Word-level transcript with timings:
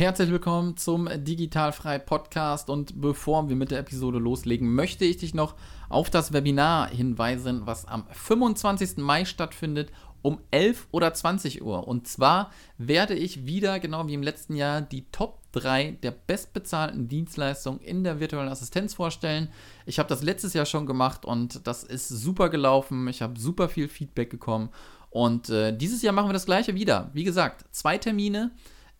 Herzlich 0.00 0.30
willkommen 0.30 0.78
zum 0.78 1.10
Digitalfrei 1.12 1.98
Podcast 1.98 2.70
und 2.70 3.02
bevor 3.02 3.50
wir 3.50 3.54
mit 3.54 3.70
der 3.70 3.80
Episode 3.80 4.18
loslegen, 4.18 4.74
möchte 4.74 5.04
ich 5.04 5.18
dich 5.18 5.34
noch 5.34 5.56
auf 5.90 6.08
das 6.08 6.32
Webinar 6.32 6.88
hinweisen, 6.88 7.66
was 7.66 7.84
am 7.84 8.06
25. 8.10 8.96
Mai 8.96 9.26
stattfindet 9.26 9.92
um 10.22 10.40
11 10.52 10.88
oder 10.90 11.12
20 11.12 11.60
Uhr. 11.60 11.86
Und 11.86 12.08
zwar 12.08 12.50
werde 12.78 13.12
ich 13.12 13.44
wieder, 13.44 13.78
genau 13.78 14.06
wie 14.06 14.14
im 14.14 14.22
letzten 14.22 14.56
Jahr, 14.56 14.80
die 14.80 15.04
Top 15.12 15.38
3 15.52 15.98
der 16.02 16.12
bestbezahlten 16.12 17.08
Dienstleistungen 17.08 17.82
in 17.82 18.02
der 18.02 18.20
virtuellen 18.20 18.48
Assistenz 18.48 18.94
vorstellen. 18.94 19.50
Ich 19.84 19.98
habe 19.98 20.08
das 20.08 20.22
letztes 20.22 20.54
Jahr 20.54 20.64
schon 20.64 20.86
gemacht 20.86 21.26
und 21.26 21.66
das 21.66 21.84
ist 21.84 22.08
super 22.08 22.48
gelaufen. 22.48 23.06
Ich 23.08 23.20
habe 23.20 23.38
super 23.38 23.68
viel 23.68 23.86
Feedback 23.86 24.30
bekommen. 24.30 24.70
Und 25.10 25.50
äh, 25.50 25.76
dieses 25.76 26.00
Jahr 26.00 26.14
machen 26.14 26.30
wir 26.30 26.32
das 26.32 26.46
gleiche 26.46 26.74
wieder. 26.74 27.10
Wie 27.12 27.24
gesagt, 27.24 27.66
zwei 27.70 27.98
Termine 27.98 28.50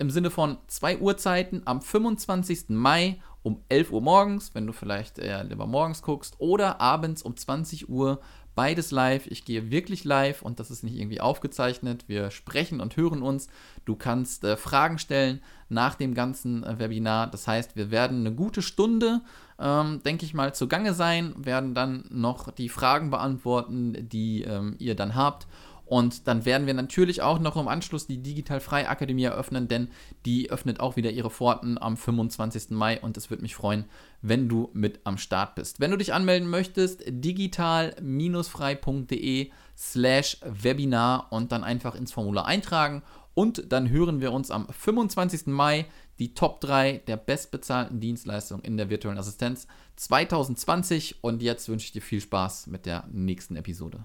im 0.01 0.11
Sinne 0.11 0.31
von 0.31 0.57
zwei 0.67 0.99
Uhrzeiten 0.99 1.63
am 1.67 1.83
25. 1.83 2.71
Mai 2.71 3.21
um 3.43 3.63
11 3.69 3.93
Uhr 3.93 4.01
morgens, 4.01 4.55
wenn 4.55 4.67
du 4.67 4.73
vielleicht 4.73 5.19
eher 5.19 5.45
lieber 5.45 5.67
morgens 5.67 6.03
guckst, 6.03 6.37
oder 6.39 6.81
abends 6.81 7.23
um 7.23 7.37
20 7.37 7.89
Uhr. 7.91 8.21
Beides 8.55 8.91
live. 8.91 9.27
Ich 9.27 9.45
gehe 9.45 9.71
wirklich 9.71 10.05
live 10.05 10.43
und 10.43 10.59
das 10.59 10.71
ist 10.71 10.83
nicht 10.83 10.97
irgendwie 10.97 11.21
aufgezeichnet. 11.21 12.05
Wir 12.09 12.31
sprechen 12.31 12.81
und 12.81 12.97
hören 12.97 13.23
uns. 13.23 13.49
Du 13.85 13.95
kannst 13.95 14.43
äh, 14.43 14.57
Fragen 14.57 14.99
stellen 14.99 15.41
nach 15.69 15.95
dem 15.95 16.15
ganzen 16.15 16.65
äh, 16.65 16.79
Webinar. 16.79 17.27
Das 17.29 17.47
heißt, 17.47 17.77
wir 17.77 17.91
werden 17.91 18.21
eine 18.21 18.35
gute 18.35 18.63
Stunde, 18.63 19.21
ähm, 19.59 20.03
denke 20.03 20.25
ich 20.25 20.35
mal, 20.35 20.55
zugange 20.55 20.95
sein, 20.95 21.35
werden 21.37 21.75
dann 21.75 22.05
noch 22.11 22.51
die 22.51 22.71
Fragen 22.71 23.11
beantworten, 23.11 24.09
die 24.09 24.43
ähm, 24.43 24.77
ihr 24.79 24.97
dann 24.97 25.15
habt. 25.15 25.47
Und 25.91 26.27
dann 26.29 26.45
werden 26.45 26.69
wir 26.69 26.75
natürlich 26.75 27.21
auch 27.21 27.41
noch 27.41 27.57
im 27.57 27.67
Anschluss 27.67 28.07
die 28.07 28.23
Digital 28.23 28.61
Frei 28.61 28.89
Akademie 28.89 29.25
eröffnen, 29.25 29.67
denn 29.67 29.89
die 30.25 30.49
öffnet 30.49 30.79
auch 30.79 30.95
wieder 30.95 31.11
ihre 31.11 31.31
Pforten 31.31 31.83
am 31.83 31.97
25. 31.97 32.71
Mai 32.71 33.01
und 33.01 33.17
es 33.17 33.29
würde 33.29 33.43
mich 33.43 33.57
freuen, 33.57 33.87
wenn 34.23 34.49
du 34.49 34.71
mit 34.73 35.01
am 35.03 35.19
Start 35.19 35.57
bist. 35.57 35.81
Wenn 35.81 35.91
du 35.91 35.97
dich 35.97 36.15
anmelden 36.15 36.49
möchtest, 36.49 37.03
digital-frei.de 37.09 39.51
slash 39.77 40.37
Webinar 40.45 41.27
und 41.33 41.51
dann 41.51 41.65
einfach 41.65 41.97
ins 41.97 42.13
Formular 42.13 42.47
eintragen 42.47 43.03
und 43.35 43.73
dann 43.73 43.91
hören 43.91 44.21
wir 44.21 44.31
uns 44.31 44.53
am 44.53 44.69
25. 44.69 45.49
Mai 45.49 45.87
die 46.21 46.35
Top 46.35 46.61
3 46.61 46.99
der 47.09 47.17
bestbezahlten 47.17 47.99
Dienstleistungen 47.99 48.63
in 48.63 48.77
der 48.77 48.91
virtuellen 48.91 49.19
Assistenz 49.19 49.67
2020 49.97 51.25
und 51.25 51.43
jetzt 51.43 51.69
wünsche 51.69 51.87
ich 51.87 51.93
dir 51.93 52.03
viel 52.03 52.21
Spaß 52.21 52.69
mit 52.69 52.87
der 52.87 53.09
nächsten 53.11 53.57
Episode. 53.57 54.05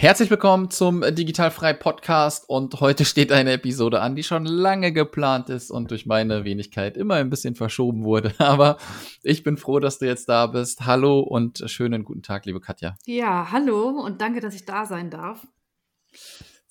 Herzlich 0.00 0.30
willkommen 0.30 0.70
zum 0.70 1.02
Digitalfrei 1.02 1.74
Podcast 1.74 2.48
und 2.48 2.80
heute 2.80 3.04
steht 3.04 3.32
eine 3.32 3.52
Episode 3.52 4.00
an, 4.00 4.16
die 4.16 4.22
schon 4.22 4.46
lange 4.46 4.94
geplant 4.94 5.50
ist 5.50 5.70
und 5.70 5.90
durch 5.90 6.06
meine 6.06 6.42
Wenigkeit 6.44 6.96
immer 6.96 7.16
ein 7.16 7.28
bisschen 7.28 7.54
verschoben 7.54 8.02
wurde. 8.02 8.34
Aber 8.38 8.78
ich 9.22 9.42
bin 9.42 9.58
froh, 9.58 9.78
dass 9.78 9.98
du 9.98 10.06
jetzt 10.06 10.26
da 10.30 10.46
bist. 10.46 10.86
Hallo 10.86 11.20
und 11.20 11.62
schönen 11.66 12.06
guten 12.06 12.22
Tag, 12.22 12.46
liebe 12.46 12.60
Katja. 12.62 12.96
Ja, 13.04 13.52
hallo 13.52 13.90
und 13.90 14.22
danke, 14.22 14.40
dass 14.40 14.54
ich 14.54 14.64
da 14.64 14.86
sein 14.86 15.10
darf. 15.10 15.46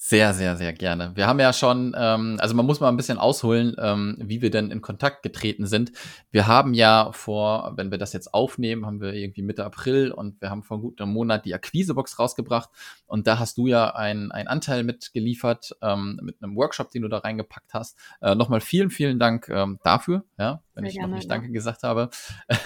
Sehr, 0.10 0.34
sehr, 0.34 0.58
sehr 0.58 0.74
gerne. 0.74 1.12
Wir 1.14 1.28
haben 1.28 1.40
ja 1.40 1.54
schon, 1.54 1.96
ähm, 1.96 2.38
also 2.40 2.56
man 2.56 2.66
muss 2.66 2.80
mal 2.80 2.90
ein 2.90 2.98
bisschen 2.98 3.20
ausholen, 3.20 3.76
ähm, 3.78 4.18
wie 4.20 4.42
wir 4.42 4.50
denn 4.50 4.72
in 4.72 4.82
Kontakt 4.82 5.22
getreten 5.22 5.68
sind. 5.68 5.92
Wir 6.32 6.48
haben 6.48 6.74
ja 6.74 7.12
vor, 7.12 7.74
wenn 7.76 7.92
wir 7.92 8.00
das 8.00 8.12
jetzt 8.14 8.34
aufnehmen, 8.34 8.88
haben 8.88 9.02
wir 9.02 9.14
irgendwie 9.14 9.44
Mitte 9.44 9.64
April 9.64 10.12
und 10.12 10.42
wir 10.42 10.50
haben 10.50 10.64
vor 10.64 10.82
gut 10.82 11.00
einem 11.00 11.14
Monat 11.14 11.46
die 11.46 11.54
Akquisebox 11.54 12.18
rausgebracht 12.18 12.72
und 13.06 13.28
da 13.28 13.38
hast 13.38 13.60
du 13.60 13.68
ja 13.68 13.94
einen 13.94 14.32
Anteil 14.32 14.84
mitgeliefert 14.84 15.78
ähm, 15.84 16.20
mit 16.24 16.42
einem 16.42 16.56
Workshop, 16.56 16.90
den 16.90 17.04
du 17.04 17.08
da 17.08 17.20
reingepackt 17.20 17.76
hast. 17.76 17.96
Äh, 18.20 18.34
Nochmal 18.34 18.62
vielen, 18.62 18.90
vielen 18.90 19.20
Dank 19.20 19.48
ähm, 19.50 19.78
dafür, 19.84 20.24
ja, 20.40 20.64
wenn 20.74 20.86
sehr 20.86 20.90
ich 20.90 20.96
gerne, 20.96 21.10
noch 21.10 21.16
nicht 21.18 21.30
ja. 21.30 21.36
Danke 21.36 21.52
gesagt 21.52 21.84
habe. 21.84 22.10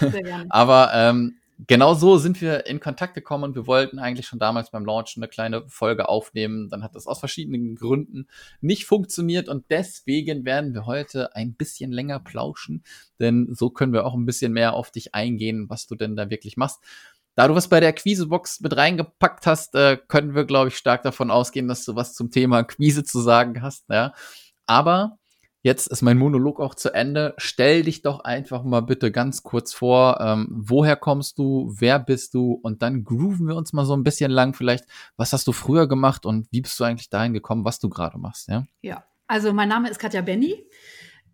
Sehr 0.00 0.22
gerne. 0.22 0.46
Aber 0.48 0.92
ähm, 0.94 1.36
genau 1.66 1.94
so 1.94 2.18
sind 2.18 2.40
wir 2.40 2.66
in 2.66 2.80
Kontakt 2.80 3.14
gekommen 3.14 3.44
und 3.44 3.54
wir 3.54 3.66
wollten 3.66 3.98
eigentlich 3.98 4.26
schon 4.26 4.38
damals 4.38 4.70
beim 4.70 4.84
Launch 4.84 5.14
eine 5.16 5.28
kleine 5.28 5.68
Folge 5.68 6.08
aufnehmen. 6.08 6.68
Dann 6.68 6.82
hat 6.82 6.94
das 6.94 7.06
aus 7.06 7.18
verschiedenen 7.18 7.76
Gründen 7.76 8.26
nicht 8.60 8.86
funktioniert 8.86 9.48
und 9.48 9.64
deswegen 9.70 10.44
werden 10.44 10.74
wir 10.74 10.86
heute 10.86 11.34
ein 11.34 11.54
bisschen 11.54 11.92
länger 11.92 12.20
plauschen, 12.20 12.82
denn 13.20 13.54
so 13.54 13.70
können 13.70 13.92
wir 13.92 14.04
auch 14.04 14.14
ein 14.14 14.26
bisschen 14.26 14.52
mehr 14.52 14.74
auf 14.74 14.90
dich 14.90 15.14
eingehen, 15.14 15.68
was 15.68 15.86
du 15.86 15.94
denn 15.94 16.16
da 16.16 16.30
wirklich 16.30 16.56
machst. 16.56 16.80
Da 17.36 17.48
du 17.48 17.54
was 17.54 17.68
bei 17.68 17.80
der 17.80 17.92
Quizebox 17.92 18.60
mit 18.60 18.76
reingepackt 18.76 19.46
hast, 19.46 19.74
äh, 19.74 19.98
können 20.08 20.34
wir, 20.34 20.44
glaube 20.44 20.68
ich, 20.68 20.76
stark 20.76 21.02
davon 21.02 21.32
ausgehen, 21.32 21.66
dass 21.66 21.84
du 21.84 21.96
was 21.96 22.14
zum 22.14 22.30
Thema 22.30 22.62
Quise 22.62 23.02
zu 23.02 23.20
sagen 23.20 23.60
hast. 23.60 23.86
Ja. 23.90 24.14
Aber 24.66 25.18
Jetzt 25.64 25.86
ist 25.86 26.02
mein 26.02 26.18
Monolog 26.18 26.60
auch 26.60 26.74
zu 26.74 26.92
Ende. 26.92 27.32
Stell 27.38 27.84
dich 27.84 28.02
doch 28.02 28.20
einfach 28.20 28.64
mal 28.64 28.82
bitte 28.82 29.10
ganz 29.10 29.42
kurz 29.42 29.72
vor, 29.72 30.20
ähm, 30.20 30.46
woher 30.50 30.94
kommst 30.94 31.38
du, 31.38 31.74
wer 31.78 31.98
bist 31.98 32.34
du 32.34 32.60
und 32.62 32.82
dann 32.82 33.02
grooven 33.02 33.48
wir 33.48 33.56
uns 33.56 33.72
mal 33.72 33.86
so 33.86 33.96
ein 33.96 34.04
bisschen 34.04 34.30
lang 34.30 34.52
vielleicht, 34.52 34.84
was 35.16 35.32
hast 35.32 35.46
du 35.46 35.52
früher 35.52 35.88
gemacht 35.88 36.26
und 36.26 36.46
wie 36.50 36.60
bist 36.60 36.78
du 36.78 36.84
eigentlich 36.84 37.08
dahin 37.08 37.32
gekommen, 37.32 37.64
was 37.64 37.78
du 37.78 37.88
gerade 37.88 38.18
machst, 38.18 38.48
ja? 38.48 38.66
Ja, 38.82 39.04
also 39.26 39.54
mein 39.54 39.70
Name 39.70 39.88
ist 39.88 39.98
Katja 39.98 40.20
Benny. 40.20 40.66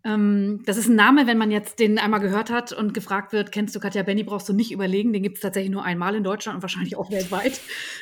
Ähm, 0.03 0.63
das 0.65 0.77
ist 0.77 0.87
ein 0.87 0.95
Name, 0.95 1.27
wenn 1.27 1.37
man 1.37 1.51
jetzt 1.51 1.79
den 1.79 1.99
einmal 1.99 2.19
gehört 2.19 2.49
hat 2.49 2.71
und 2.71 2.93
gefragt 2.93 3.33
wird, 3.33 3.51
kennst 3.51 3.75
du 3.75 3.79
Katja 3.79 4.03
Benny, 4.03 4.23
brauchst 4.23 4.49
du 4.49 4.53
nicht 4.53 4.71
überlegen. 4.71 5.13
Den 5.13 5.23
gibt 5.23 5.37
es 5.37 5.41
tatsächlich 5.41 5.71
nur 5.71 5.83
einmal 5.83 6.15
in 6.15 6.23
Deutschland 6.23 6.55
und 6.55 6.61
wahrscheinlich 6.61 6.95
auch 6.95 7.11
weltweit. 7.11 7.59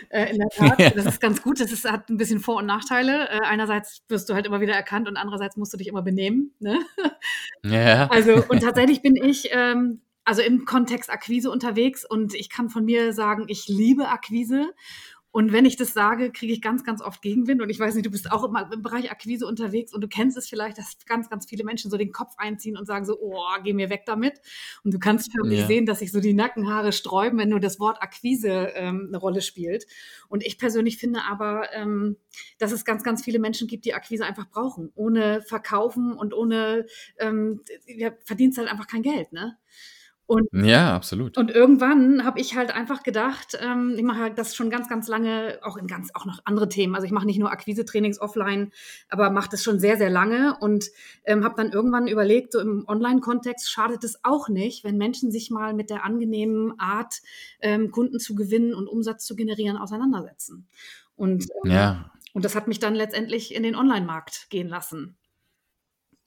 Äh, 0.09 0.32
in 0.32 0.40
der 0.40 0.50
Tat, 0.50 0.80
ja. 0.80 0.90
das 0.92 1.06
ist 1.06 1.22
ganz 1.22 1.42
gut. 1.42 1.59
Das 1.59 1.72
ist, 1.72 1.90
hat 1.90 2.09
ein 2.09 2.18
bisschen 2.18 2.40
Vor- 2.40 2.58
und 2.58 2.66
Nachteile. 2.66 3.30
Äh, 3.30 3.42
einerseits 3.44 4.02
wirst 4.08 4.30
du 4.30 4.34
halt 4.34 4.46
immer 4.46 4.62
wieder 4.62 4.74
erkannt 4.74 5.08
und 5.08 5.18
andererseits 5.18 5.58
musst 5.58 5.74
du 5.74 5.78
dich 5.78 5.88
immer 5.88 6.02
benehmen. 6.02 6.54
Ne? 6.59 6.80
Ja. 7.66 8.08
Also, 8.08 8.42
und 8.48 8.62
tatsächlich 8.62 9.02
bin 9.02 9.18
ich 9.18 9.50
ähm, 9.52 10.00
also 10.24 10.42
im 10.42 10.66
Kontext 10.66 11.09
Akquise 11.09 11.52
unterwegs 11.52 12.06
und 12.06 12.34
ich 12.36 12.50
kann 12.50 12.70
von 12.70 12.86
mir 12.86 13.12
sagen, 13.14 13.46
ich 13.48 13.68
liebe 13.68 14.08
Akquise 14.08 14.72
und 15.31 15.53
wenn 15.53 15.66
ich 15.66 15.75
das 15.75 15.94
sage, 15.94 16.31
kriege 16.31 16.51
ich 16.51 16.62
ganz, 16.62 16.84
ganz 16.84 17.01
oft 17.01 17.22
Gegenwind. 17.22 17.62
Und 17.62 17.69
ich 17.69 17.79
weiß 17.79 17.94
nicht, 17.94 18.06
du 18.06 18.09
bist 18.09 18.31
auch 18.31 18.44
immer 18.44 18.72
im 18.73 18.81
Bereich 18.81 19.12
Akquise 19.12 19.45
unterwegs 19.45 19.94
und 19.94 20.01
du 20.01 20.07
kennst 20.07 20.38
es 20.38 20.50
vielleicht, 20.50 20.79
dass 20.79 20.97
ganz, 21.06 21.29
ganz 21.29 21.45
viele 21.47 21.63
Menschen 21.63 21.91
so 21.91 21.97
den 21.97 22.12
Kopf 22.12 22.34
einziehen 22.38 22.75
und 22.75 22.88
sagen 22.88 23.06
so, 23.06 23.19
oh, 23.19 23.44
geh 23.63 23.73
mir 23.73 23.91
weg 23.91 24.03
damit. 24.07 24.41
Und 24.84 24.91
du 24.94 24.97
kannst 24.97 25.31
für 25.31 25.47
mich 25.47 25.59
ja. 25.59 25.67
sehen, 25.67 25.85
dass 25.85 26.00
sich 26.00 26.12
so 26.12 26.19
die 26.19 26.34
Nackenhaare 26.34 26.91
sträuben, 26.91 27.38
wenn 27.38 27.50
nur 27.50 27.59
das 27.59 27.79
Wort 27.79 28.01
Akquise 28.01 28.72
ähm, 28.73 29.06
eine 29.09 29.17
Rolle 29.17 29.41
spielt. 29.41 29.85
Und 30.29 30.44
ich 30.44 30.57
persönlich 30.57 30.97
finde 30.97 31.22
aber, 31.29 31.72
ähm, 31.73 32.17
dass 32.57 32.72
es 32.72 32.84
ganz, 32.84 33.03
ganz 33.03 33.23
viele 33.23 33.38
Menschen 33.38 33.67
gibt, 33.67 33.85
die 33.85 33.94
Akquise 33.94 34.25
einfach 34.25 34.50
brauchen. 34.50 34.91
Ohne 34.96 35.44
Verkaufen 35.44 36.13
und 36.13 36.34
ohne, 36.34 36.88
ähm, 37.19 37.61
ja, 37.85 38.11
verdienst 38.25 38.57
halt 38.57 38.67
einfach 38.67 38.88
kein 38.88 39.03
Geld, 39.03 39.31
ne? 39.31 39.57
Und, 40.29 40.47
ja, 40.53 40.95
absolut. 40.95 41.40
Und 41.40 41.50
irgendwann 41.50 42.23
habe 42.23 42.40
ich 42.40 42.56
halt 42.56 42.69
einfach 42.69 43.01
gedacht, 43.01 43.57
ähm, 43.59 43.95
ich 43.97 44.03
mache 44.03 44.29
das 44.29 44.56
schon 44.56 44.69
ganz, 44.69 44.88
ganz 44.88 45.07
lange, 45.07 45.57
auch 45.63 45.75
in 45.75 45.88
ganz, 45.88 46.12
auch 46.13 46.28
noch 46.28 46.41
andere 46.45 46.69
Themen. 46.69 46.94
Also 46.94 47.07
ich 47.07 47.12
mache 47.12 47.25
nicht 47.25 47.40
nur 47.40 47.51
Akquise-Trainings 47.51 48.22
offline, 48.22 48.72
aber 49.09 49.31
mache 49.31 49.50
das 49.50 49.63
schon 49.63 49.79
sehr, 49.79 49.97
sehr 49.97 50.12
lange 50.12 50.56
und 50.59 50.91
ähm, 51.25 51.44
habe 51.44 51.56
dann 51.57 51.72
irgendwann 51.72 52.07
überlegt, 52.07 52.51
so 52.51 52.59
im 52.59 52.88
Online-Kontext 52.88 53.72
schadet 53.72 54.03
es 54.03 54.23
auch 54.23 54.50
nicht, 54.50 54.84
wenn 54.84 54.97
Menschen 54.97 55.31
sich 55.31 55.50
mal 55.50 55.73
mit 55.73 55.90
der 55.90 56.06
angenehmen 56.06 56.79
Art, 56.79 57.23
ähm, 57.59 57.90
Kunden 57.90 58.19
zu 58.19 58.35
gewinnen 58.35 58.75
und 58.75 58.88
Umsatz 58.88 59.25
zu 59.25 59.35
generieren, 59.35 59.78
auseinandersetzen. 59.78 60.67
Und, 61.16 61.47
ähm, 61.66 61.72
ja. 61.72 62.11
und 62.34 62.46
das 62.46 62.53
hat 62.53 62.67
mich 62.67 62.78
dann 62.78 62.94
letztendlich 62.94 63.56
in 63.56 63.63
den 63.63 63.75
Online-Markt 63.75 64.52
gehen 64.52 64.67
lassen. 64.67 65.17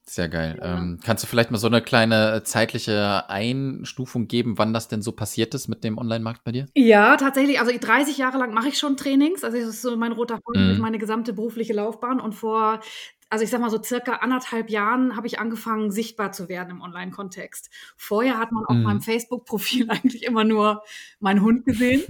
Sehr 0.05 0.29
geil. 0.29 0.59
Ja. 0.61 0.79
Ähm, 0.79 0.99
kannst 1.03 1.23
du 1.23 1.29
vielleicht 1.29 1.51
mal 1.53 1.59
so 1.59 1.69
eine 1.69 1.81
kleine 1.81 2.35
äh, 2.35 2.43
zeitliche 2.43 3.29
Einstufung 3.31 4.27
geben, 4.27 4.59
wann 4.59 4.73
das 4.73 4.89
denn 4.89 5.01
so 5.01 5.13
passiert 5.13 5.55
ist 5.55 5.69
mit 5.69 5.85
dem 5.85 5.97
Online-Markt 5.97 6.43
bei 6.45 6.53
dir? 6.53 6.67
Ja, 6.75 7.17
tatsächlich. 7.17 7.61
Also 7.61 7.73
30 7.79 8.19
Jahre 8.19 8.39
lang 8.39 8.53
mache 8.53 8.69
ich 8.69 8.79
schon 8.79 8.97
Trainings. 8.97 9.45
Also 9.45 9.59
das 9.59 9.69
ist 9.69 9.83
so 9.83 9.97
mein 9.97 10.13
roter 10.13 10.41
Faden 10.45 10.65
mhm. 10.65 10.69
durch 10.69 10.79
meine 10.81 10.99
gesamte 10.99 11.33
berufliche 11.33 11.73
Laufbahn. 11.73 12.21
Und 12.21 12.35
vor, 12.35 12.81
also 13.31 13.45
ich 13.45 13.51
sag 13.51 13.61
mal 13.61 13.71
so 13.71 13.81
circa 13.81 14.17
anderthalb 14.17 14.71
Jahren 14.71 15.17
habe 15.17 15.29
ich 15.29 15.39
angefangen, 15.39 15.93
sichtbar 15.93 16.33
zu 16.33 16.49
werden 16.49 16.71
im 16.71 16.81
Online-Kontext. 16.83 17.71
Vorher 17.97 18.39
hat 18.39 18.51
man 18.51 18.65
auf 18.67 18.75
mhm. 18.75 18.83
meinem 18.83 19.01
Facebook-Profil 19.03 19.87
eigentlich 19.89 20.25
immer 20.25 20.43
nur 20.43 20.83
meinen 21.21 21.43
Hund 21.43 21.65
gesehen. 21.65 22.03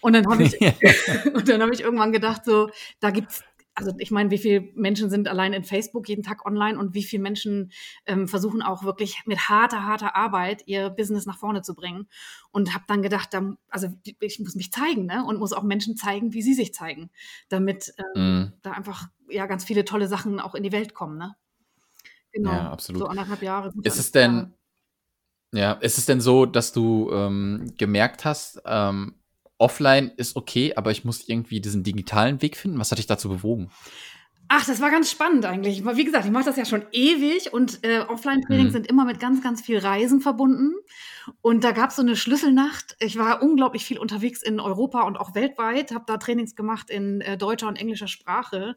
Und 0.00 0.12
dann 0.12 0.26
habe 0.28 0.44
ich, 0.44 0.60
und 1.34 1.48
dann 1.48 1.62
habe 1.62 1.74
ich 1.74 1.80
irgendwann 1.80 2.12
gedacht, 2.12 2.44
so, 2.44 2.70
da 3.00 3.10
gibt's 3.10 3.42
also 3.74 3.92
ich 3.98 4.10
meine, 4.10 4.30
wie 4.30 4.38
viele 4.38 4.68
Menschen 4.74 5.10
sind 5.10 5.28
allein 5.28 5.52
in 5.52 5.64
Facebook 5.64 6.08
jeden 6.08 6.22
Tag 6.22 6.46
online 6.46 6.78
und 6.78 6.94
wie 6.94 7.02
viele 7.02 7.22
Menschen 7.22 7.72
ähm, 8.06 8.28
versuchen 8.28 8.62
auch 8.62 8.84
wirklich 8.84 9.22
mit 9.26 9.48
harter, 9.48 9.84
harter 9.84 10.14
Arbeit 10.14 10.62
ihr 10.66 10.90
Business 10.90 11.26
nach 11.26 11.38
vorne 11.38 11.62
zu 11.62 11.74
bringen. 11.74 12.08
Und 12.52 12.72
habe 12.72 12.84
dann 12.86 13.02
gedacht, 13.02 13.34
da, 13.34 13.56
also 13.68 13.88
ich 14.20 14.38
muss 14.38 14.54
mich 14.54 14.70
zeigen 14.72 15.06
ne? 15.06 15.24
und 15.26 15.38
muss 15.38 15.52
auch 15.52 15.64
Menschen 15.64 15.96
zeigen, 15.96 16.32
wie 16.32 16.42
sie 16.42 16.54
sich 16.54 16.72
zeigen, 16.72 17.10
damit 17.48 17.92
ähm, 18.14 18.42
mm. 18.42 18.52
da 18.62 18.72
einfach 18.72 19.08
ja 19.28 19.46
ganz 19.46 19.64
viele 19.64 19.84
tolle 19.84 20.06
Sachen 20.06 20.38
auch 20.38 20.54
in 20.54 20.62
die 20.62 20.72
Welt 20.72 20.94
kommen. 20.94 21.18
Ne? 21.18 21.34
Genau, 22.32 22.52
ja, 22.52 22.70
absolut. 22.70 23.02
so 23.02 23.08
anderthalb 23.08 23.42
Jahre. 23.42 23.72
Ist 23.82 23.98
es 23.98 24.12
denn, 24.12 24.54
ja, 25.52 25.72
ist 25.72 25.98
es 25.98 26.06
denn 26.06 26.20
so, 26.20 26.46
dass 26.46 26.72
du 26.72 27.10
ähm, 27.12 27.72
gemerkt 27.76 28.24
hast, 28.24 28.62
ähm, 28.66 29.16
offline 29.58 30.12
ist 30.16 30.36
okay, 30.36 30.74
aber 30.76 30.90
ich 30.90 31.04
muss 31.04 31.28
irgendwie 31.28 31.60
diesen 31.60 31.82
digitalen 31.82 32.42
Weg 32.42 32.56
finden? 32.56 32.78
Was 32.78 32.90
hat 32.90 32.98
dich 32.98 33.06
dazu 33.06 33.28
bewogen? 33.28 33.70
Ach, 34.48 34.66
das 34.66 34.80
war 34.80 34.90
ganz 34.90 35.10
spannend 35.10 35.46
eigentlich. 35.46 35.84
Wie 35.84 36.04
gesagt, 36.04 36.26
ich 36.26 36.30
mache 36.30 36.44
das 36.44 36.56
ja 36.56 36.66
schon 36.66 36.84
ewig 36.92 37.52
und 37.52 37.82
äh, 37.82 38.00
Offline-Trainings 38.00 38.70
mhm. 38.70 38.72
sind 38.72 38.86
immer 38.86 39.06
mit 39.06 39.18
ganz, 39.18 39.42
ganz 39.42 39.62
viel 39.62 39.78
Reisen 39.78 40.20
verbunden. 40.20 40.74
Und 41.40 41.64
da 41.64 41.72
gab 41.72 41.90
es 41.90 41.96
so 41.96 42.02
eine 42.02 42.14
Schlüsselnacht. 42.14 42.96
Ich 43.00 43.16
war 43.16 43.42
unglaublich 43.42 43.86
viel 43.86 43.98
unterwegs 43.98 44.42
in 44.42 44.60
Europa 44.60 45.02
und 45.02 45.16
auch 45.16 45.34
weltweit, 45.34 45.92
habe 45.92 46.04
da 46.06 46.18
Trainings 46.18 46.54
gemacht 46.54 46.90
in 46.90 47.22
äh, 47.22 47.38
deutscher 47.38 47.68
und 47.68 47.80
englischer 47.80 48.08
Sprache. 48.08 48.76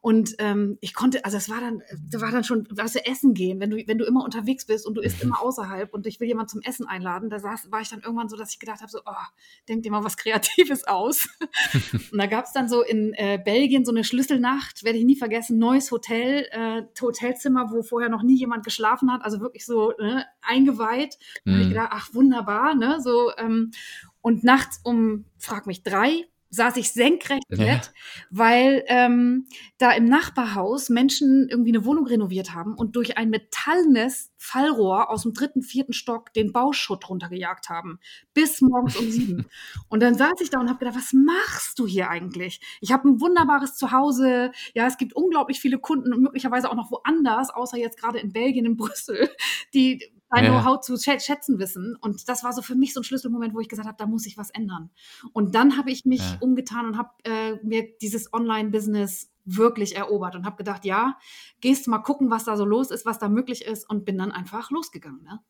Und 0.00 0.36
ähm, 0.38 0.78
ich 0.80 0.94
konnte, 0.94 1.24
also 1.24 1.36
es 1.36 1.50
war 1.50 1.60
dann, 1.60 1.82
da 2.08 2.20
war 2.20 2.30
dann 2.30 2.44
schon, 2.44 2.68
weißt 2.70 2.94
du, 2.94 3.06
essen 3.06 3.34
gehen, 3.34 3.58
wenn 3.58 3.70
du, 3.70 3.76
wenn 3.86 3.98
du 3.98 4.04
immer 4.04 4.24
unterwegs 4.24 4.64
bist 4.64 4.86
und 4.86 4.94
du 4.94 5.00
isst 5.00 5.16
mhm. 5.16 5.30
immer 5.30 5.42
außerhalb 5.42 5.92
und 5.92 6.06
ich 6.06 6.20
will 6.20 6.28
jemand 6.28 6.48
zum 6.48 6.60
Essen 6.62 6.86
einladen, 6.86 7.28
da 7.28 7.40
saß, 7.40 7.72
war 7.72 7.80
ich 7.80 7.88
dann 7.88 8.02
irgendwann 8.02 8.28
so, 8.28 8.36
dass 8.36 8.52
ich 8.52 8.60
gedacht 8.60 8.80
habe, 8.80 8.90
so, 8.90 9.00
oh, 9.04 9.26
denk 9.68 9.82
dir 9.82 9.90
mal 9.90 10.04
was 10.04 10.16
Kreatives 10.16 10.84
aus. 10.86 11.28
und 12.12 12.18
da 12.18 12.26
gab 12.26 12.44
es 12.44 12.52
dann 12.52 12.68
so 12.68 12.82
in 12.82 13.14
äh, 13.14 13.40
Belgien 13.44 13.84
so 13.84 13.90
eine 13.90 14.04
Schlüsselnacht, 14.04 14.84
werde 14.84 14.98
ich 14.98 15.04
nie 15.04 15.16
vergessen, 15.16 15.58
neues 15.58 15.90
Hotel, 15.90 16.46
äh, 16.52 16.82
Hotelzimmer, 17.00 17.72
wo 17.72 17.82
vorher 17.82 18.08
noch 18.08 18.22
nie 18.22 18.36
jemand 18.36 18.64
geschlafen 18.64 19.10
hat, 19.10 19.22
also 19.22 19.40
wirklich 19.40 19.66
so 19.66 19.92
ne, 19.98 20.24
eingeweiht. 20.40 21.18
Mhm. 21.44 21.54
Und 21.54 21.60
ich 21.62 21.68
gedacht, 21.68 21.90
ach 21.90 22.14
wunderbar, 22.14 22.74
ne, 22.74 23.00
so 23.00 23.32
ähm, 23.38 23.72
und 24.20 24.44
nachts 24.44 24.80
um, 24.84 25.24
frag 25.38 25.66
mich, 25.66 25.82
drei 25.82 26.26
saß 26.50 26.76
ich 26.76 26.92
senkrecht 26.92 27.44
ja. 27.50 27.56
Bett, 27.56 27.92
weil 28.30 28.84
ähm, 28.86 29.46
da 29.78 29.92
im 29.92 30.06
Nachbarhaus 30.06 30.88
Menschen 30.88 31.48
irgendwie 31.48 31.70
eine 31.70 31.84
Wohnung 31.84 32.06
renoviert 32.06 32.54
haben 32.54 32.74
und 32.74 32.96
durch 32.96 33.18
ein 33.18 33.30
metallenes 33.30 34.32
Fallrohr 34.38 35.10
aus 35.10 35.22
dem 35.22 35.34
dritten, 35.34 35.62
vierten 35.62 35.92
Stock 35.92 36.32
den 36.32 36.52
Bauschutt 36.52 37.08
runtergejagt 37.08 37.68
haben. 37.68 37.98
Bis 38.32 38.60
morgens 38.60 38.96
um 38.96 39.10
sieben. 39.10 39.46
Und 39.88 40.00
dann 40.00 40.14
saß 40.14 40.40
ich 40.40 40.50
da 40.50 40.60
und 40.60 40.68
habe 40.68 40.78
gedacht, 40.78 40.96
was 40.96 41.12
machst 41.12 41.78
du 41.78 41.86
hier 41.86 42.10
eigentlich? 42.10 42.60
Ich 42.80 42.92
habe 42.92 43.08
ein 43.08 43.20
wunderbares 43.20 43.74
Zuhause. 43.74 44.52
Ja, 44.74 44.86
es 44.86 44.96
gibt 44.96 45.14
unglaublich 45.14 45.60
viele 45.60 45.78
Kunden 45.78 46.12
und 46.12 46.22
möglicherweise 46.22 46.70
auch 46.70 46.74
noch 46.74 46.90
woanders, 46.90 47.50
außer 47.50 47.78
jetzt 47.78 47.98
gerade 47.98 48.18
in 48.18 48.32
Belgien, 48.32 48.66
in 48.66 48.76
Brüssel, 48.76 49.30
die 49.74 50.12
dein 50.30 50.44
ja. 50.44 50.50
Know-how 50.50 50.80
zu 50.80 50.96
schätzen 50.96 51.58
wissen. 51.58 51.96
Und 52.00 52.28
das 52.28 52.44
war 52.44 52.52
so 52.52 52.62
für 52.62 52.74
mich 52.74 52.94
so 52.94 53.00
ein 53.00 53.04
Schlüsselmoment, 53.04 53.54
wo 53.54 53.60
ich 53.60 53.68
gesagt 53.68 53.86
habe, 53.86 53.98
da 53.98 54.06
muss 54.06 54.26
ich 54.26 54.36
was 54.36 54.50
ändern. 54.50 54.90
Und 55.32 55.54
dann 55.54 55.76
habe 55.76 55.90
ich 55.90 56.04
mich 56.04 56.20
ja. 56.20 56.38
umgetan 56.40 56.86
und 56.86 56.98
habe 56.98 57.10
äh, 57.24 57.54
mir 57.62 57.86
dieses 58.00 58.32
Online-Business 58.32 59.30
wirklich 59.44 59.96
erobert 59.96 60.34
und 60.34 60.44
habe 60.44 60.56
gedacht, 60.56 60.84
ja, 60.84 61.16
gehst 61.60 61.86
mal 61.86 61.98
gucken, 61.98 62.30
was 62.30 62.44
da 62.44 62.56
so 62.56 62.64
los 62.64 62.90
ist, 62.90 63.06
was 63.06 63.18
da 63.18 63.28
möglich 63.28 63.64
ist 63.64 63.88
und 63.88 64.04
bin 64.04 64.18
dann 64.18 64.32
einfach 64.32 64.70
losgegangen. 64.70 65.22
Ne? 65.22 65.40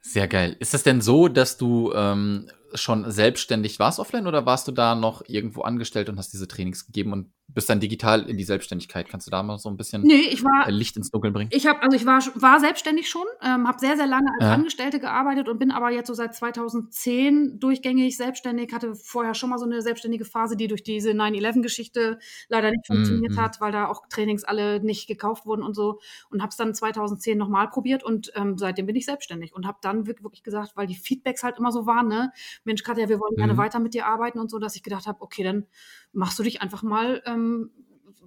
Sehr 0.00 0.28
geil. 0.28 0.56
Ist 0.60 0.74
es 0.74 0.82
denn 0.82 1.00
so, 1.00 1.28
dass 1.28 1.56
du 1.56 1.92
ähm, 1.94 2.50
schon 2.74 3.10
selbstständig 3.10 3.78
warst 3.78 3.98
offline 3.98 4.26
oder 4.26 4.46
warst 4.46 4.68
du 4.68 4.72
da 4.72 4.94
noch 4.94 5.22
irgendwo 5.26 5.62
angestellt 5.62 6.08
und 6.08 6.18
hast 6.18 6.32
diese 6.32 6.48
Trainings 6.48 6.86
gegeben 6.86 7.12
und 7.12 7.30
bist 7.50 7.70
dann 7.70 7.80
digital 7.80 8.28
in 8.28 8.36
die 8.36 8.44
Selbstständigkeit. 8.44 9.08
Kannst 9.08 9.26
du 9.26 9.30
da 9.30 9.42
mal 9.42 9.56
so 9.56 9.70
ein 9.70 9.76
bisschen 9.78 10.02
nee, 10.02 10.36
war, 10.42 10.68
äh, 10.68 10.70
Licht 10.70 10.96
ins 10.98 11.10
Dunkeln 11.10 11.32
bringen? 11.32 11.48
Ich 11.52 11.66
habe, 11.66 11.80
also 11.82 11.96
ich 11.96 12.04
war, 12.04 12.20
war 12.34 12.60
selbstständig 12.60 13.08
schon, 13.08 13.24
ähm, 13.42 13.66
habe 13.66 13.78
sehr, 13.78 13.96
sehr 13.96 14.06
lange 14.06 14.28
als 14.34 14.44
ja. 14.44 14.52
Angestellte 14.52 15.00
gearbeitet 15.00 15.48
und 15.48 15.58
bin 15.58 15.70
aber 15.70 15.90
jetzt 15.90 16.08
so 16.08 16.14
seit 16.14 16.34
2010 16.34 17.58
durchgängig 17.58 18.18
selbstständig. 18.18 18.72
Hatte 18.74 18.94
vorher 18.94 19.32
schon 19.32 19.48
mal 19.48 19.58
so 19.58 19.64
eine 19.64 19.80
selbstständige 19.80 20.26
Phase, 20.26 20.56
die 20.56 20.68
durch 20.68 20.82
diese 20.82 21.12
9-11-Geschichte 21.12 22.18
leider 22.48 22.70
nicht 22.70 22.86
funktioniert 22.86 23.32
mhm. 23.32 23.40
hat, 23.40 23.62
weil 23.62 23.72
da 23.72 23.88
auch 23.88 24.06
Trainings 24.10 24.44
alle 24.44 24.80
nicht 24.84 25.06
gekauft 25.06 25.46
wurden 25.46 25.62
und 25.62 25.74
so. 25.74 26.00
Und 26.28 26.42
habe 26.42 26.50
es 26.50 26.56
dann 26.56 26.74
2010 26.74 27.38
nochmal 27.38 27.70
probiert 27.70 28.04
und 28.04 28.30
ähm, 28.34 28.58
seitdem 28.58 28.84
bin 28.84 28.96
ich 28.96 29.06
selbstständig 29.06 29.54
und 29.54 29.66
habe 29.66 29.78
dann 29.80 30.06
wirklich 30.06 30.42
gesagt, 30.42 30.72
weil 30.74 30.86
die 30.86 30.96
Feedbacks 30.96 31.42
halt 31.42 31.58
immer 31.58 31.72
so 31.72 31.86
waren, 31.86 32.08
ne, 32.08 32.30
Mensch, 32.68 32.84
Katja, 32.84 33.08
wir 33.08 33.18
wollen 33.18 33.32
mhm. 33.32 33.38
gerne 33.38 33.56
weiter 33.56 33.80
mit 33.80 33.94
dir 33.94 34.06
arbeiten 34.06 34.38
und 34.38 34.50
so, 34.50 34.60
dass 34.60 34.76
ich 34.76 34.84
gedacht 34.84 35.06
habe, 35.06 35.20
okay, 35.20 35.42
dann 35.42 35.66
machst 36.12 36.38
du 36.38 36.44
dich 36.44 36.62
einfach 36.62 36.84
mal 36.84 37.22
ähm, 37.26 37.70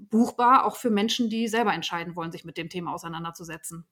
buchbar, 0.09 0.65
auch 0.65 0.75
für 0.75 0.89
Menschen, 0.89 1.29
die 1.29 1.47
selber 1.47 1.73
entscheiden 1.73 2.15
wollen, 2.15 2.31
sich 2.31 2.43
mit 2.43 2.57
dem 2.57 2.67
Thema 2.67 2.93
auseinanderzusetzen. 2.93 3.85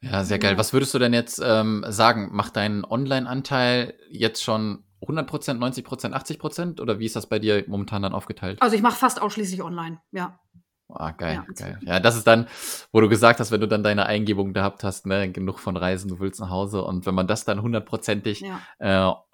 Ja, 0.00 0.24
sehr 0.24 0.40
geil. 0.40 0.58
Was 0.58 0.72
würdest 0.72 0.92
du 0.94 0.98
denn 0.98 1.12
jetzt 1.12 1.40
ähm, 1.44 1.84
sagen? 1.88 2.30
Macht 2.32 2.56
dein 2.56 2.84
Online-Anteil 2.84 3.94
jetzt 4.10 4.42
schon 4.42 4.84
100 5.02 5.28
Prozent, 5.28 5.60
90 5.60 5.84
Prozent, 5.84 6.14
80 6.14 6.38
Prozent? 6.40 6.80
Oder 6.80 6.98
wie 6.98 7.06
ist 7.06 7.14
das 7.14 7.28
bei 7.28 7.38
dir 7.38 7.62
momentan 7.68 8.02
dann 8.02 8.14
aufgeteilt? 8.14 8.60
Also 8.60 8.74
ich 8.74 8.82
mache 8.82 8.96
fast 8.96 9.22
ausschließlich 9.22 9.62
online, 9.62 10.00
ja. 10.10 10.40
Ah, 10.94 11.12
geil, 11.12 11.42
ja. 11.46 11.54
geil. 11.54 11.78
Ja, 11.82 12.00
das 12.00 12.16
ist 12.16 12.26
dann, 12.26 12.46
wo 12.92 13.00
du 13.00 13.08
gesagt 13.08 13.40
hast, 13.40 13.50
wenn 13.50 13.60
du 13.60 13.68
dann 13.68 13.82
deine 13.82 14.06
Eingebung 14.06 14.52
gehabt 14.52 14.84
hast, 14.84 15.06
ne, 15.06 15.30
genug 15.30 15.58
von 15.58 15.76
Reisen, 15.76 16.08
du 16.08 16.20
willst 16.20 16.40
nach 16.40 16.50
Hause 16.50 16.82
und 16.82 17.06
wenn 17.06 17.14
man 17.14 17.26
das 17.26 17.44
dann 17.44 17.62
hundertprozentig 17.62 18.42
ja. 18.42 18.60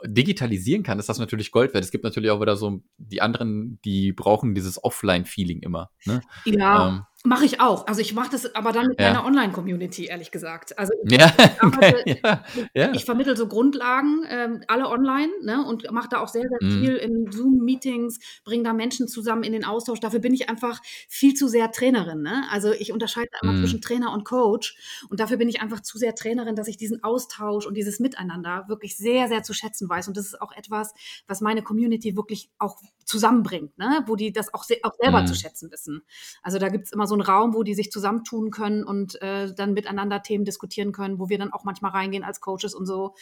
äh, 0.05 0.09
digitalisieren 0.09 0.83
kann, 0.83 0.99
ist 0.99 1.09
das 1.09 1.19
natürlich 1.19 1.51
Gold 1.51 1.75
wert. 1.75 1.85
Es 1.85 1.91
gibt 1.91 2.05
natürlich 2.05 2.31
auch 2.31 2.41
wieder 2.41 2.57
so 2.57 2.81
die 2.97 3.21
anderen, 3.21 3.81
die 3.85 4.13
brauchen 4.13 4.55
dieses 4.55 4.83
Offline-Feeling 4.83 5.61
immer. 5.61 5.91
Ne? 6.05 6.21
Ja. 6.45 6.89
Ähm, 6.89 7.05
Mache 7.25 7.45
ich 7.45 7.61
auch. 7.61 7.89
Also 7.89 8.01
ich 8.01 8.15
mache 8.15 8.31
das 8.31 8.55
aber 8.55 8.71
dann 8.71 8.87
mit 8.87 9.01
ja. 9.01 9.09
meiner 9.09 9.27
Online-Community, 9.27 10.05
ehrlich 10.05 10.31
gesagt. 10.31 10.79
Also 10.79 10.93
ich, 11.05 11.19
ja, 11.19 11.27
arbeite, 11.59 12.05
ja, 12.23 12.45
ja. 12.75 12.93
ich 12.93 13.05
vermittel 13.05 13.37
so 13.37 13.49
Grundlagen, 13.49 14.23
ähm, 14.29 14.63
alle 14.69 14.89
online, 14.89 15.33
ne, 15.43 15.67
und 15.67 15.91
mache 15.91 16.09
da 16.09 16.21
auch 16.21 16.29
sehr, 16.29 16.45
sehr 16.49 16.59
mhm. 16.61 16.81
viel 16.81 16.95
in 16.95 17.33
Zoom-Meetings, 17.33 18.21
bringe 18.45 18.63
da 18.63 18.73
Menschen 18.73 19.09
zusammen 19.09 19.43
in 19.43 19.53
den 19.53 19.65
Austausch. 19.65 19.99
Dafür 19.99 20.21
bin 20.21 20.33
ich 20.33 20.49
einfach 20.49 20.81
viel 21.09 21.35
zu 21.35 21.49
sehr 21.49 21.73
Trainerin. 21.73 22.23
Ne? 22.23 22.45
Also 22.53 22.71
ich 22.71 22.93
unterscheide 22.93 23.31
immer 23.43 23.53
mhm. 23.53 23.63
zwischen 23.63 23.81
Trainer 23.81 24.13
und 24.13 24.25
Coach. 24.25 24.77
Und 25.11 25.19
dafür 25.19 25.39
bin 25.39 25.49
ich 25.49 25.61
einfach 25.61 25.81
zu 25.81 25.99
sehr 25.99 26.15
Trainerin, 26.15 26.55
dass 26.55 26.69
ich 26.69 26.77
diesen 26.77 27.03
Austausch 27.03 27.67
und 27.67 27.75
dieses 27.75 27.99
Miteinander 27.99 28.67
wirklich 28.69 28.97
sehr, 28.97 29.27
sehr 29.27 29.43
zu 29.43 29.55
schätzen 29.55 29.89
weiß. 29.89 30.07
Und 30.07 30.17
das 30.17 30.27
ist 30.27 30.41
auch 30.41 30.53
etwas, 30.53 30.95
was 31.27 31.41
meine 31.41 31.63
Community 31.63 32.17
wirklich 32.17 32.49
auch 32.59 32.77
zusammenbringt, 33.05 33.77
ne? 33.77 34.05
wo 34.07 34.15
die 34.15 34.33
das 34.33 34.55
auch, 34.55 34.65
auch 34.83 34.95
selber 35.01 35.23
mhm. 35.23 35.27
zu 35.27 35.35
schätzen 35.35 35.73
wissen. 35.73 36.03
Also 36.43 36.59
da 36.59 36.69
gibt 36.69 36.85
es 36.85 36.93
immer 36.93 37.08
so 37.09 37.15
einen 37.15 37.23
Raum, 37.23 37.55
wo 37.55 37.63
die 37.63 37.75
sich 37.75 37.91
zusammentun 37.91 38.51
können 38.51 38.85
und 38.85 39.21
äh, 39.23 39.53
dann 39.55 39.73
miteinander 39.73 40.23
Themen 40.23 40.45
diskutieren 40.45 40.93
können, 40.93 41.19
wo 41.19 41.29
wir 41.29 41.39
dann 41.39 41.53
auch 41.53 41.65
manchmal 41.65 41.91
reingehen 41.91 42.23
als 42.23 42.41
Coaches 42.41 42.75
und 42.75 42.87
so. 42.87 43.15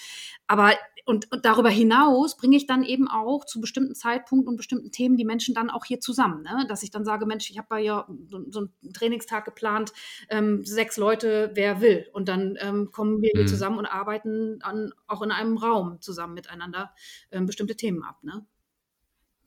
Aber 0.47 0.73
und, 1.09 1.31
und 1.31 1.45
darüber 1.45 1.71
hinaus 1.71 2.37
bringe 2.37 2.57
ich 2.57 2.67
dann 2.67 2.83
eben 2.83 3.07
auch 3.07 3.45
zu 3.45 3.61
bestimmten 3.61 3.95
Zeitpunkten 3.95 4.49
und 4.49 4.57
bestimmten 4.57 4.91
Themen 4.91 5.17
die 5.17 5.25
Menschen 5.25 5.55
dann 5.55 5.71
auch 5.71 5.85
hier 5.85 6.01
zusammen. 6.01 6.43
Ne? 6.43 6.67
Dass 6.69 6.83
ich 6.83 6.91
dann 6.91 7.05
sage, 7.05 7.27
Mensch, 7.27 7.49
ich 7.49 7.59
habe 7.59 7.69
bei 7.71 7.81
ja 7.81 8.09
so, 8.27 8.41
so, 8.51 8.61
einen 8.61 8.93
Trainingstag 8.93 9.45
geplant, 9.45 9.93
ähm, 10.31 10.65
sechs 10.65 10.97
Leute, 10.97 11.53
wer 11.55 11.81
will. 11.81 12.07
Und 12.13 12.29
dann 12.29 12.59
ähm, 12.61 12.91
kommen 12.91 13.23
wir 13.23 13.31
hier 13.33 13.45
mhm. 13.45 13.49
zusammen 13.49 13.79
und 13.79 13.87
arbeiten 13.87 14.59
an, 14.63 14.93
auch 15.07 15.23
in 15.23 15.31
einem 15.31 15.57
Raum 15.57 16.01
zusammen 16.01 16.35
miteinander 16.35 16.93
ähm, 17.31 17.47
bestimmte 17.47 17.77
Themen 17.77 18.03
ab. 18.03 18.19
Ne? 18.23 18.45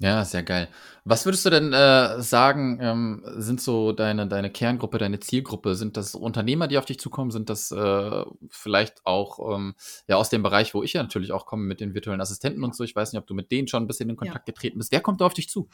Ja, 0.02 0.24
sehr 0.24 0.44
geil. 0.44 0.70
Was 1.04 1.26
würdest 1.26 1.46
du 1.46 1.50
denn 1.50 1.74
äh, 1.74 2.22
sagen, 2.22 2.80
ähm, 2.82 3.22
sind 3.36 3.60
so 3.60 3.92
deine, 3.92 4.28
deine 4.28 4.50
Kerngruppe, 4.50 4.98
deine 4.98 5.20
Zielgruppe? 5.20 5.76
Sind 5.76 5.98
das 5.98 6.16
Unternehmer, 6.16 6.70
die 6.70 6.78
auf 6.78 6.86
dich 6.86 7.00
zukommen? 7.00 7.32
Sind 7.32 7.50
das 7.50 7.70
äh, 7.72 8.24
vielleicht 8.50 9.06
auch 9.06 9.56
ähm, 9.56 9.76
ja, 10.08 10.16
aus 10.16 10.30
dem 10.30 10.42
Bereich, 10.42 10.74
wo 10.74 10.84
ich 10.84 10.94
ja 10.94 11.04
natürlich 11.04 11.34
auch 11.34 11.46
komme 11.46 11.64
mit 11.64 11.82
den 11.82 11.94
virtuellen 11.94 12.22
Assistenten 12.22 12.64
und 12.64 12.76
so? 12.76 12.86
Ich 12.86 12.96
weiß 12.96 13.12
nicht, 13.12 13.20
ob 13.20 13.28
du 13.28 13.34
mit 13.34 13.52
denen 13.52 13.68
schon 13.68 13.84
ein 13.84 13.88
bisschen 13.88 14.10
in 14.10 14.16
Kontakt 14.16 14.48
ja. 14.48 14.54
getreten 14.54 14.78
bist. 14.78 14.94
Wer 14.94 15.02
kommt 15.02 15.20
da 15.20 15.26
auf 15.26 15.34
dich 15.34 15.50
zu? 15.50 15.68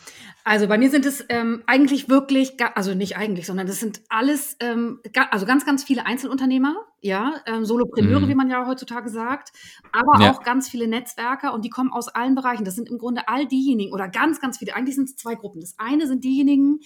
Also 0.44 0.68
bei 0.68 0.80
mir 0.80 0.90
sind 0.90 1.06
es 1.06 1.24
ähm, 1.30 1.62
eigentlich 1.68 2.10
wirklich, 2.10 2.54
also 2.74 2.96
nicht 2.96 3.18
eigentlich, 3.18 3.46
sondern 3.46 3.68
das 3.68 3.80
sind 3.80 4.02
alles, 4.10 4.58
ähm, 4.60 5.02
also 5.30 5.46
ganz, 5.46 5.68
ganz 5.68 5.84
viele 5.84 6.06
Einzelunternehmer, 6.08 6.76
ja, 7.06 7.36
ähm, 7.46 7.66
Solopreneure, 7.66 8.22
mhm. 8.22 8.30
wie 8.30 8.36
man 8.36 8.50
ja 8.50 8.66
heutzutage 8.66 9.10
sagt, 9.10 9.52
aber 9.92 10.24
ja. 10.24 10.32
auch 10.32 10.42
ganz 10.42 10.68
viele 10.68 10.88
Netzwerker 10.88 11.54
und 11.54 11.64
die 11.64 11.70
kommen 11.70 11.94
aus 11.94 12.08
allen 12.08 12.34
Bereichen. 12.34 12.66
Das 12.66 12.74
sind 12.74 12.90
im 12.90 12.98
Grunde 12.98 13.28
all 13.28 13.46
diejenigen 13.46 13.94
oder 13.94 14.08
ganz, 14.08 14.42
ganz 14.42 14.58
viele, 14.58 14.74
eigentlich 14.74 14.96
sind 14.96 15.10
es 15.10 15.16
zwei 15.16 15.36
Gruppen. 15.36 15.62
Das 15.62 15.76
eine 15.78 16.08
sind 16.08 16.24
diejenigen, 16.24 16.80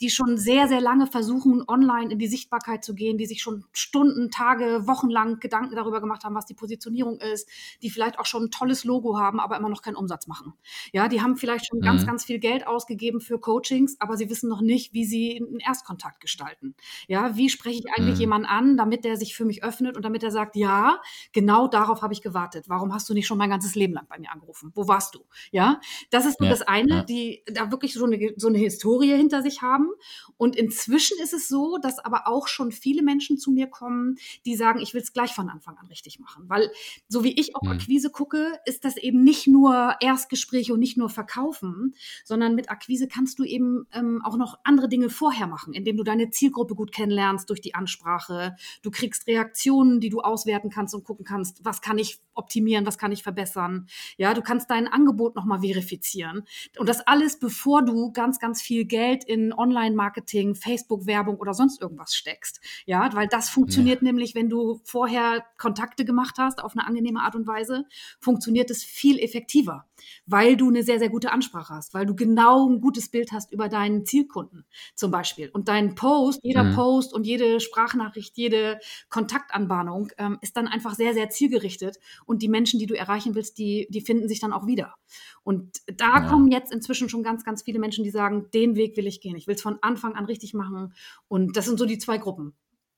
die 0.00 0.08
schon 0.08 0.38
sehr, 0.38 0.66
sehr 0.66 0.80
lange 0.80 1.06
versuchen, 1.06 1.62
online 1.68 2.10
in 2.10 2.18
die 2.18 2.26
Sichtbarkeit 2.26 2.84
zu 2.84 2.94
gehen, 2.94 3.18
die 3.18 3.26
sich 3.26 3.42
schon 3.42 3.66
Stunden, 3.72 4.30
Tage, 4.30 4.86
Wochen 4.86 5.10
lang 5.10 5.40
Gedanken 5.40 5.76
darüber 5.76 6.00
gemacht 6.00 6.24
haben, 6.24 6.34
was 6.34 6.46
die 6.46 6.54
Positionierung 6.54 7.20
ist, 7.20 7.46
die 7.82 7.90
vielleicht 7.90 8.18
auch 8.18 8.24
schon 8.24 8.44
ein 8.44 8.50
tolles 8.50 8.84
Logo 8.84 9.18
haben, 9.18 9.40
aber 9.40 9.58
immer 9.58 9.68
noch 9.68 9.82
keinen 9.82 9.96
Umsatz 9.96 10.26
machen. 10.26 10.54
Ja, 10.94 11.08
die 11.08 11.20
haben 11.20 11.36
vielleicht 11.36 11.66
schon 11.66 11.80
mhm. 11.80 11.84
ganz, 11.84 12.06
ganz 12.06 12.24
viel 12.24 12.38
Geld 12.38 12.66
ausgegeben 12.66 13.20
für 13.20 13.38
Coachings, 13.38 13.96
aber 14.00 14.16
sie 14.16 14.30
wissen 14.30 14.48
noch 14.48 14.62
nicht, 14.62 14.94
wie 14.94 15.04
sie 15.04 15.36
einen 15.36 15.60
Erstkontakt 15.60 16.20
gestalten. 16.20 16.74
Ja, 17.08 17.36
wie 17.36 17.50
spreche 17.50 17.80
ich 17.80 17.92
eigentlich 17.94 18.14
mhm. 18.14 18.20
jemanden 18.20 18.46
an, 18.46 18.76
damit 18.78 19.04
der 19.04 19.18
sich 19.18 19.34
für 19.34 19.44
mich 19.44 19.65
öffnet 19.66 19.96
und 19.96 20.04
damit 20.04 20.22
er 20.22 20.30
sagt, 20.30 20.56
ja, 20.56 21.00
genau 21.32 21.68
darauf 21.68 22.02
habe 22.02 22.12
ich 22.12 22.22
gewartet. 22.22 22.68
Warum 22.68 22.94
hast 22.94 23.08
du 23.08 23.14
nicht 23.14 23.26
schon 23.26 23.38
mein 23.38 23.50
ganzes 23.50 23.74
Leben 23.74 23.94
lang 23.94 24.06
bei 24.08 24.18
mir 24.18 24.32
angerufen? 24.32 24.72
Wo 24.74 24.88
warst 24.88 25.14
du? 25.14 25.20
Ja, 25.50 25.80
das 26.10 26.26
ist 26.26 26.40
nur 26.40 26.48
ja, 26.48 26.54
das 26.54 26.62
eine, 26.62 26.94
ja. 26.96 27.02
die 27.02 27.42
da 27.46 27.70
wirklich 27.70 27.94
so 27.94 28.04
eine, 28.04 28.34
so 28.36 28.48
eine 28.48 28.58
Historie 28.58 29.16
hinter 29.16 29.42
sich 29.42 29.62
haben. 29.62 29.88
Und 30.36 30.56
inzwischen 30.56 31.18
ist 31.22 31.32
es 31.32 31.48
so, 31.48 31.78
dass 31.78 31.98
aber 31.98 32.26
auch 32.26 32.48
schon 32.48 32.72
viele 32.72 33.02
Menschen 33.02 33.38
zu 33.38 33.50
mir 33.50 33.66
kommen, 33.66 34.16
die 34.44 34.56
sagen, 34.56 34.80
ich 34.80 34.94
will 34.94 35.00
es 35.00 35.12
gleich 35.12 35.32
von 35.32 35.48
Anfang 35.48 35.76
an 35.78 35.86
richtig 35.86 36.18
machen. 36.20 36.44
Weil 36.48 36.70
so 37.08 37.24
wie 37.24 37.38
ich 37.38 37.56
auf 37.56 37.62
mhm. 37.62 37.72
Akquise 37.72 38.10
gucke, 38.10 38.58
ist 38.64 38.84
das 38.84 38.96
eben 38.96 39.24
nicht 39.24 39.46
nur 39.46 39.96
Erstgespräche 40.00 40.72
und 40.72 40.80
nicht 40.80 40.96
nur 40.96 41.08
Verkaufen, 41.08 41.94
sondern 42.24 42.54
mit 42.54 42.70
Akquise 42.70 43.08
kannst 43.08 43.38
du 43.38 43.44
eben 43.44 43.86
ähm, 43.92 44.20
auch 44.24 44.36
noch 44.36 44.58
andere 44.64 44.88
Dinge 44.88 45.10
vorher 45.10 45.46
machen, 45.46 45.72
indem 45.72 45.96
du 45.96 46.04
deine 46.04 46.30
Zielgruppe 46.30 46.74
gut 46.74 46.92
kennenlernst 46.92 47.48
durch 47.50 47.60
die 47.60 47.74
Ansprache. 47.74 48.56
Du 48.82 48.90
kriegst 48.90 49.26
Reaktionen, 49.26 49.45
die 50.00 50.08
du 50.08 50.20
auswerten 50.20 50.70
kannst 50.70 50.94
und 50.94 51.04
gucken 51.04 51.24
kannst, 51.24 51.64
was 51.64 51.80
kann 51.80 51.98
ich 51.98 52.20
optimieren, 52.34 52.86
was 52.86 52.98
kann 52.98 53.12
ich 53.12 53.22
verbessern. 53.22 53.86
Ja, 54.16 54.34
du 54.34 54.42
kannst 54.42 54.70
dein 54.70 54.88
Angebot 54.88 55.34
nochmal 55.36 55.60
verifizieren. 55.60 56.44
Und 56.78 56.88
das 56.88 57.06
alles, 57.06 57.38
bevor 57.38 57.82
du 57.84 58.12
ganz, 58.12 58.38
ganz 58.38 58.62
viel 58.62 58.84
Geld 58.84 59.24
in 59.24 59.52
Online-Marketing, 59.52 60.54
Facebook-Werbung 60.54 61.36
oder 61.36 61.54
sonst 61.54 61.80
irgendwas 61.80 62.14
steckst. 62.14 62.60
Ja, 62.84 63.10
weil 63.14 63.28
das 63.28 63.48
funktioniert 63.48 64.02
ja. 64.02 64.06
nämlich, 64.06 64.34
wenn 64.34 64.48
du 64.48 64.80
vorher 64.84 65.44
Kontakte 65.58 66.04
gemacht 66.04 66.36
hast 66.38 66.62
auf 66.62 66.76
eine 66.76 66.86
angenehme 66.86 67.20
Art 67.20 67.34
und 67.34 67.46
Weise, 67.46 67.86
funktioniert 68.20 68.70
es 68.70 68.84
viel 68.84 69.18
effektiver, 69.18 69.86
weil 70.26 70.56
du 70.56 70.68
eine 70.68 70.82
sehr, 70.82 70.98
sehr 70.98 71.08
gute 71.08 71.32
Ansprache 71.32 71.74
hast, 71.74 71.94
weil 71.94 72.06
du 72.06 72.14
genau 72.14 72.68
ein 72.68 72.80
gutes 72.80 73.08
Bild 73.10 73.32
hast 73.32 73.52
über 73.52 73.68
deinen 73.68 74.04
Zielkunden 74.04 74.64
zum 74.94 75.10
Beispiel. 75.10 75.50
Und 75.50 75.68
dein 75.68 75.94
Post, 75.94 76.40
jeder 76.42 76.64
mhm. 76.64 76.74
Post 76.74 77.14
und 77.14 77.26
jede 77.26 77.60
Sprachnachricht, 77.60 78.36
jede 78.36 78.78
Kontaktanbahnung 79.36 80.08
ähm, 80.18 80.38
ist 80.40 80.56
dann 80.56 80.68
einfach 80.68 80.94
sehr, 80.94 81.14
sehr 81.14 81.30
zielgerichtet. 81.30 81.98
Und 82.24 82.42
die 82.42 82.48
Menschen, 82.48 82.78
die 82.78 82.86
du 82.86 82.96
erreichen 82.96 83.34
willst, 83.34 83.58
die, 83.58 83.86
die 83.90 84.00
finden 84.00 84.28
sich 84.28 84.40
dann 84.40 84.52
auch 84.52 84.66
wieder. 84.66 84.94
Und 85.42 85.78
da 85.86 86.20
ja. 86.20 86.28
kommen 86.28 86.50
jetzt 86.50 86.72
inzwischen 86.72 87.08
schon 87.08 87.22
ganz, 87.22 87.44
ganz 87.44 87.62
viele 87.62 87.78
Menschen, 87.78 88.04
die 88.04 88.10
sagen, 88.10 88.48
den 88.52 88.76
Weg 88.76 88.96
will 88.96 89.06
ich 89.06 89.20
gehen. 89.20 89.36
Ich 89.36 89.46
will 89.46 89.54
es 89.54 89.62
von 89.62 89.78
Anfang 89.82 90.14
an 90.14 90.24
richtig 90.24 90.54
machen. 90.54 90.94
Und 91.28 91.56
das 91.56 91.66
sind 91.66 91.78
so 91.78 91.86
die 91.86 91.98
zwei 91.98 92.18
Gruppen. 92.18 92.54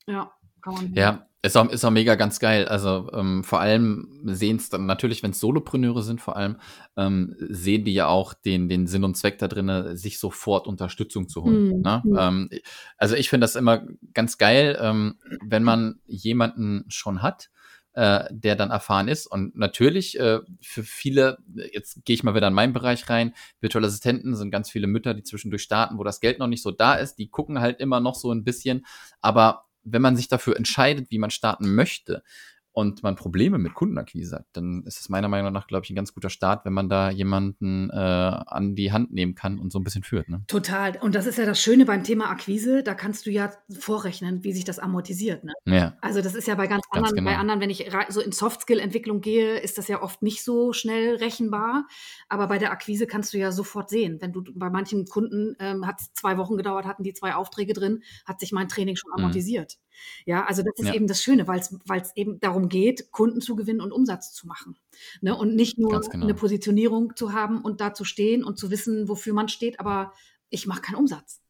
Ja, 0.07 0.33
man. 0.73 0.95
Ja, 0.95 1.29
ist 1.41 1.57
auch, 1.57 1.71
ist 1.71 1.85
auch 1.85 1.91
mega 1.91 2.17
ganz 2.17 2.41
geil. 2.41 2.67
Also 2.67 3.11
ähm, 3.13 3.45
vor 3.45 3.61
allem 3.61 4.23
sehen 4.25 4.57
es 4.57 4.71
dann 4.71 4.87
natürlich, 4.87 5.23
wenn 5.23 5.31
es 5.31 5.41
Solopreneure 5.41 6.03
sind, 6.03 6.21
vor 6.21 6.37
allem 6.37 6.57
ähm, 6.97 7.37
sehen 7.39 7.85
die 7.85 7.95
ja 7.95 8.09
auch 8.09 8.35
den, 8.35 8.69
den 8.69 8.89
Sinn 8.89 9.05
und 9.05 9.17
Zweck 9.17 9.39
da 9.39 9.47
drin, 9.47 9.97
sich 9.97 10.19
sofort 10.19 10.67
Unterstützung 10.67 11.29
zu 11.29 11.45
holen. 11.45 11.77
Mhm. 11.77 11.83
Ne? 11.83 12.03
Mhm. 12.05 12.17
Ähm, 12.19 12.51
also 12.97 13.15
ich 13.15 13.31
finde 13.31 13.45
das 13.45 13.55
immer 13.55 13.87
ganz 14.15 14.37
geil, 14.37 14.77
ähm, 14.81 15.19
wenn 15.45 15.63
man 15.63 16.01
jemanden 16.07 16.85
schon 16.89 17.23
hat, 17.23 17.51
äh, 17.93 18.25
der 18.31 18.57
dann 18.57 18.71
erfahren 18.71 19.07
ist. 19.07 19.29
Und 19.29 19.57
natürlich 19.57 20.19
äh, 20.19 20.41
für 20.61 20.83
viele, 20.83 21.39
jetzt 21.73 22.05
gehe 22.05 22.15
ich 22.15 22.25
mal 22.25 22.35
wieder 22.35 22.49
in 22.49 22.55
meinen 22.55 22.73
Bereich 22.73 23.09
rein, 23.09 23.33
virtuelle 23.61 23.87
Assistenten 23.87 24.35
sind 24.35 24.51
ganz 24.51 24.71
viele 24.71 24.89
Mütter, 24.89 25.15
die 25.15 25.23
zwischendurch 25.23 25.63
starten, 25.63 25.99
wo 25.99 26.05
das 26.05 26.19
Geld 26.19 26.41
noch 26.41 26.49
nicht 26.49 26.63
so 26.65 26.73
da 26.73 26.95
ist. 26.95 27.15
Die 27.15 27.29
gucken 27.29 27.61
halt 27.61 27.79
immer 27.79 28.01
noch 28.01 28.17
so 28.17 28.33
ein 28.33 28.43
bisschen, 28.43 28.85
aber 29.21 29.68
wenn 29.93 30.03
man 30.03 30.17
sich 30.17 30.29
dafür 30.29 30.57
entscheidet, 30.57 31.11
wie 31.11 31.19
man 31.19 31.31
starten 31.31 31.75
möchte, 31.75 32.23
und 32.79 33.03
man 33.03 33.17
Probleme 33.17 33.59
mit 33.59 33.75
Kundenakquise 33.75 34.37
hat, 34.37 34.47
dann 34.53 34.85
ist 34.85 35.01
es 35.01 35.09
meiner 35.09 35.27
Meinung 35.27 35.53
nach, 35.53 35.67
glaube 35.67 35.83
ich, 35.83 35.91
ein 35.91 35.97
ganz 35.97 36.15
guter 36.15 36.31
Start, 36.31 36.65
wenn 36.65 36.73
man 36.73 36.89
da 36.89 37.11
jemanden 37.11 37.91
äh, 37.91 37.97
an 37.97 38.77
die 38.77 38.93
Hand 38.93 39.13
nehmen 39.13 39.35
kann 39.35 39.59
und 39.59 39.73
so 39.73 39.81
ein 39.81 39.83
bisschen 39.83 40.05
führt. 40.05 40.29
Ne? 40.29 40.45
Total. 40.47 40.97
Und 41.01 41.17
das 41.17 41.27
ist 41.27 41.39
ja 41.39 41.45
das 41.45 41.61
Schöne 41.61 41.87
beim 41.87 42.05
Thema 42.05 42.31
Akquise, 42.31 42.85
da 42.85 42.95
kannst 42.95 43.27
du 43.27 43.33
ja 43.33 43.53
vorrechnen, 43.77 44.45
wie 44.45 44.53
sich 44.53 44.65
das 44.65 44.79
amortisiert. 44.79 45.43
Ne? 45.43 45.55
Ja. 45.65 45.97
Also 46.03 46.23
das 46.23 46.37
ist 46.37 46.47
ja 46.47 46.55
bei 46.55 46.69
ganz, 46.69 46.85
ganz 46.89 47.09
anderen, 47.09 47.17
genau. 47.17 47.31
bei 47.33 47.37
anderen, 47.37 47.61
wenn 47.61 47.71
ich 47.71 47.91
so 48.11 48.21
in 48.21 48.31
Softskill-Entwicklung 48.31 49.23
gehe, 49.23 49.59
ist 49.59 49.77
das 49.77 49.89
ja 49.89 50.01
oft 50.01 50.23
nicht 50.23 50.45
so 50.45 50.73
schnell 50.73 51.17
rechenbar. 51.17 51.89
Aber 52.29 52.47
bei 52.47 52.59
der 52.59 52.71
Akquise 52.71 53.09
kannst 53.09 53.35
du 53.35 53.39
ja 53.39 53.51
sofort 53.51 53.91
sehen. 53.91 54.19
Wenn 54.21 54.33
du 54.33 54.45
bei 54.55 54.71
manchen 54.71 55.07
Kunden 55.07 55.57
ähm, 55.59 55.85
hat 55.85 56.01
es 56.01 56.13
zwei 56.13 56.39
Wochen 56.39 56.57
gedauert, 56.57 56.87
hatten 56.87 57.03
die 57.03 57.13
zwei 57.13 57.35
Aufträge 57.35 57.73
drin, 57.73 58.05
hat 58.25 58.39
sich 58.39 58.53
mein 58.53 58.69
Training 58.69 58.95
schon 58.95 59.11
mhm. 59.11 59.25
amortisiert. 59.25 59.79
Mhm. 59.81 59.88
Ja, 60.27 60.45
also 60.47 60.63
das 60.63 60.75
ist 60.79 60.89
ja. 60.89 60.95
eben 60.95 61.07
das 61.07 61.23
Schöne, 61.23 61.47
weil 61.49 61.61
es 61.61 62.17
eben 62.17 62.41
darum 62.41 62.69
geht, 62.69 63.11
Kunden 63.13 63.41
zu 63.41 63.57
gewinnen 63.57 63.81
und 63.81 63.93
Umsatz 63.93 64.33
zu 64.33 64.47
machen. 64.47 64.77
Ne? 65.21 65.37
Und 65.37 65.55
nicht 65.55 65.79
nur 65.79 66.01
genau. 66.01 66.25
eine 66.25 66.35
Positionierung 66.35 67.17
zu 67.17 67.33
haben 67.33 67.63
und 67.63 67.81
da 67.81 67.95
zu 67.95 68.05
stehen 68.05 68.45
und 68.45 68.59
zu 68.59 68.71
wissen, 68.71 69.09
wofür 69.09 69.35
man 69.35 69.49
steht, 69.49 69.81
aber 69.81 70.13
ich 70.51 70.67
mache 70.67 70.81
keinen 70.81 70.97
Umsatz. 70.97 71.41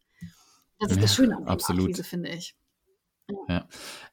Das 0.79 0.91
ist 0.91 0.97
ja, 0.97 1.03
das 1.03 1.15
Schöne 1.15 1.37
an 1.37 1.45
der 1.45 1.55
Akquise, 1.55 2.05
finde 2.05 2.31
ich. 2.31 2.57
Ja. 3.49 3.69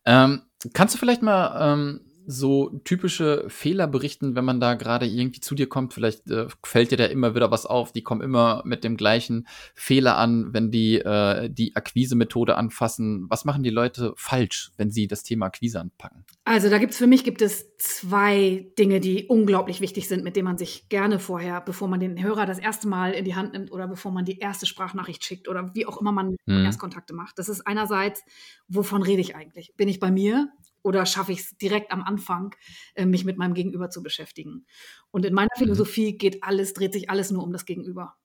Ähm, 0.06 0.42
kannst 0.74 0.96
du 0.96 1.00
vielleicht 1.00 1.22
mal 1.22 1.74
ähm, 1.74 2.05
so 2.28 2.80
typische 2.84 3.46
Fehler 3.50 3.88
berichten, 3.88 4.36
wenn 4.36 4.46
man 4.46 4.60
da 4.60 4.74
gerade 4.76 5.06
irgendwie 5.06 5.40
zu 5.40 5.56
dir 5.56 5.68
kommt? 5.68 5.94
Vielleicht 5.94 6.30
äh, 6.30 6.48
fällt 6.64 6.92
dir 6.92 6.98
da 6.98 7.06
immer 7.06 7.36
wieder 7.36 7.52
was 7.52 7.66
auf. 7.66 7.92
Die 7.92 8.04
kommen 8.04 8.22
immer 8.22 8.62
mit 8.66 8.84
dem 8.84 8.98
gleichen 8.98 9.48
Fehler 9.74 10.18
an, 10.18 10.54
wenn 10.54 10.72
die 10.72 11.00
äh, 11.00 11.50
die 11.50 11.76
Akquise-Methode 11.76 12.56
anfassen. 12.56 13.26
Was 13.30 13.46
machen 13.46 13.64
die 13.64 13.70
Leute 13.70 14.14
falsch, 14.16 14.72
wenn 14.78 14.92
sie 14.92 15.08
das 15.08 15.24
Thema 15.24 15.48
Akquise 15.48 15.80
anpacken? 15.80 16.26
Also 16.44 16.70
da 16.70 16.78
gibt 16.78 16.94
es 16.94 16.98
für 16.98 17.08
mich 17.08 17.24
gibt 17.24 17.42
es 17.42 17.76
zwei 17.78 18.72
Dinge, 18.78 19.00
die 19.00 19.26
unglaublich 19.26 19.82
wichtig 19.82 20.08
sind, 20.08 20.24
mit 20.24 20.36
denen 20.36 20.46
man 20.46 20.58
sich 20.58 20.90
gerne 20.90 21.20
vorher, 21.20 21.62
bevor 21.62 21.88
man 21.88 22.00
den 22.00 22.22
Hörer 22.22 22.46
das 22.46 22.60
erste 22.60 22.88
Mal 22.88 23.14
in 23.14 23.26
die 23.26 23.36
Hand 23.36 23.54
nimmt 23.54 23.72
oder 23.72 23.88
bevor 23.88 24.12
man 24.12 24.26
die 24.26 24.40
erste 24.40 24.66
Sprachnachricht 24.66 25.24
schickt 25.24 25.48
oder 25.48 25.72
wie 25.74 25.86
auch 25.86 26.00
immer 26.00 26.12
man 26.12 26.36
hm. 26.46 26.66
Erstkontakte 26.66 27.14
macht. 27.14 27.40
Das 27.40 27.50
ist 27.50 27.66
einerseits, 27.66 28.24
wovon 28.68 29.02
rede 29.02 29.22
ich 29.22 29.36
eigentlich? 29.36 29.74
Bin 29.76 29.88
ich 29.88 30.00
bei 30.00 30.12
mir? 30.12 30.50
Oder 30.86 31.06
schaffe 31.08 31.32
ich 31.32 31.40
es 31.40 31.58
direkt 31.58 31.92
am 31.92 32.04
Anfang, 32.04 32.56
äh, 32.94 33.06
mich 33.06 33.26
mit 33.26 33.38
meinem 33.38 33.56
Gegenüber 33.56 33.90
zu 33.90 34.04
beschäftigen. 34.04 34.68
Und 35.10 35.26
in 35.26 35.34
meiner 35.34 35.50
mhm. 35.56 35.64
Philosophie 35.64 36.16
geht 36.16 36.44
alles, 36.44 36.74
dreht 36.74 36.94
sich 36.94 37.10
alles 37.10 37.32
nur 37.32 37.44
um 37.44 37.52
das 37.52 37.66
Gegenüber. 37.66 38.16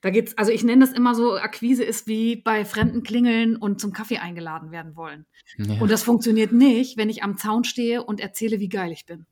Da 0.00 0.08
geht's, 0.08 0.36
also 0.38 0.50
ich 0.50 0.64
nenne 0.64 0.84
das 0.86 0.94
immer 0.94 1.14
so, 1.14 1.36
Akquise 1.36 1.84
ist 1.84 2.06
wie 2.06 2.36
bei 2.36 2.64
Fremden 2.64 3.02
klingeln 3.02 3.56
und 3.56 3.80
zum 3.80 3.92
Kaffee 3.92 4.16
eingeladen 4.16 4.70
werden 4.70 4.96
wollen. 4.96 5.26
Ja. 5.58 5.80
Und 5.80 5.90
das 5.90 6.02
funktioniert 6.02 6.50
nicht, 6.50 6.96
wenn 6.96 7.10
ich 7.10 7.22
am 7.22 7.36
Zaun 7.36 7.64
stehe 7.64 8.02
und 8.02 8.20
erzähle, 8.20 8.58
wie 8.58 8.70
geil 8.70 8.90
ich 8.90 9.04
bin 9.04 9.26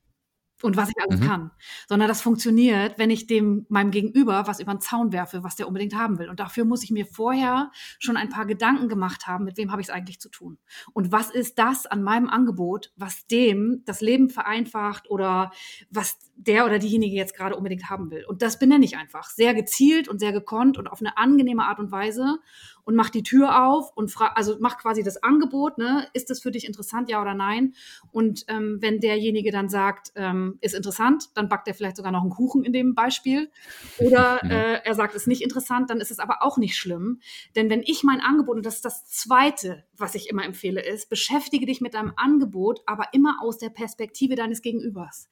und 0.63 0.77
was 0.77 0.89
ich 0.89 0.97
alles 0.99 1.21
mhm. 1.21 1.27
kann, 1.27 1.51
sondern 1.89 2.09
das 2.09 2.23
funktioniert, 2.23 2.99
wenn 2.99 3.11
ich 3.11 3.27
dem 3.27 3.67
meinem 3.69 3.91
Gegenüber 3.91 4.47
was 4.47 4.61
über 4.61 4.73
den 4.75 4.81
Zaun 4.81 5.13
werfe, 5.13 5.45
was 5.45 5.57
der 5.57 5.69
unbedingt 5.69 5.95
haben 5.95 6.19
will. 6.19 6.29
Und 6.29 6.41
dafür 6.41 6.65
muss 6.65 6.83
ich 6.83 6.91
mir 6.91 7.07
vorher 7.07 7.71
schon 7.99 8.17
ein 8.17 8.29
paar 8.29 8.47
Gedanken 8.47 8.89
gemacht 8.89 9.27
haben, 9.27 9.45
mit 9.45 9.57
wem 9.57 9.71
habe 9.71 9.81
ich 9.81 9.89
es 9.89 9.95
eigentlich 9.95 10.21
zu 10.21 10.29
tun 10.29 10.59
und 10.93 11.13
was 11.13 11.31
ist 11.31 11.59
das 11.59 11.87
an 11.87 12.03
meinem 12.03 12.29
Angebot, 12.29 12.93
was 12.97 13.27
dem 13.27 13.83
das 13.85 14.01
Leben 14.01 14.31
vereinfacht 14.31 15.11
oder 15.11 15.51
was 15.91 16.19
der 16.37 16.67
oder 16.67 16.79
diejenige 16.79 17.17
jetzt 17.17 17.35
gerade 17.35 17.57
unbedingt 17.57 17.89
haben 17.89 18.11
will. 18.11 18.25
Und 18.27 18.43
das 18.43 18.59
benenne 18.59 18.85
ich 18.85 18.97
einfach 18.97 19.31
sehr 19.31 19.55
gezielt 19.55 20.09
und 20.09 20.19
sehr 20.19 20.33
gekonnt 20.33 20.79
und 20.79 20.87
auf 20.87 21.01
eine 21.01 21.17
angenehme 21.17 21.65
Art 21.65 21.79
und 21.79 21.91
Weise 21.91 22.39
und 22.87 22.95
mach 22.95 23.11
die 23.11 23.25
Tür 23.25 23.67
auf 23.67 23.91
und 23.97 24.13
frag, 24.13 24.37
also 24.37 24.57
mach 24.61 24.79
quasi 24.79 25.03
das 25.03 25.21
Angebot, 25.23 25.77
ne? 25.77 26.07
Ist 26.13 26.31
das 26.31 26.41
für 26.41 26.53
dich 26.53 26.67
interessant, 26.67 27.11
ja 27.11 27.21
oder 27.21 27.35
nein? 27.35 27.75
Und 28.13 28.45
ähm, 28.47 28.79
wenn 28.81 29.01
derjenige 29.01 29.51
dann 29.51 29.69
sagt, 29.69 30.13
ähm, 30.15 30.59
ist 30.61 30.75
interessant, 30.75 31.31
dann 31.35 31.49
backt 31.49 31.67
er 31.67 31.75
vielleicht 31.75 31.97
sogar 31.97 32.13
noch 32.13 32.21
einen 32.21 32.31
Kuchen 32.31 32.63
in 32.63 32.73
dem 32.73 32.95
Beispiel. 32.95 33.51
Oder 33.99 34.41
äh, 34.45 34.81
er 34.85 34.95
sagt, 34.95 35.17
ist 35.17 35.27
nicht 35.27 35.43
interessant, 35.43 35.91
dann 35.91 36.01
ist 36.01 36.13
es 36.13 36.21
aber 36.21 36.43
auch 36.43 36.59
nicht 36.59 36.77
schlimm. 36.77 37.21
Denn 37.57 37.71
wenn 37.71 37.83
ich 37.83 38.05
mein 38.05 38.21
Angebot, 38.21 38.57
und 38.57 38.65
das 38.65 38.77
ist 38.77 38.85
das 38.85 39.07
Zweite, 39.07 39.85
was 39.99 40.15
ich 40.15 40.29
immer 40.29 40.45
empfehle, 40.45 40.85
ist, 40.85 41.09
beschäftige 41.09 41.67
dich 41.67 41.81
mit 41.81 41.95
deinem 41.95 42.13
Angebot, 42.17 42.81
aber 42.87 43.13
immer 43.13 43.39
aus 43.41 43.59
der 43.59 43.71
Perspektive 43.71 44.35
deines 44.35 44.63
Gegenübers. 44.63 45.29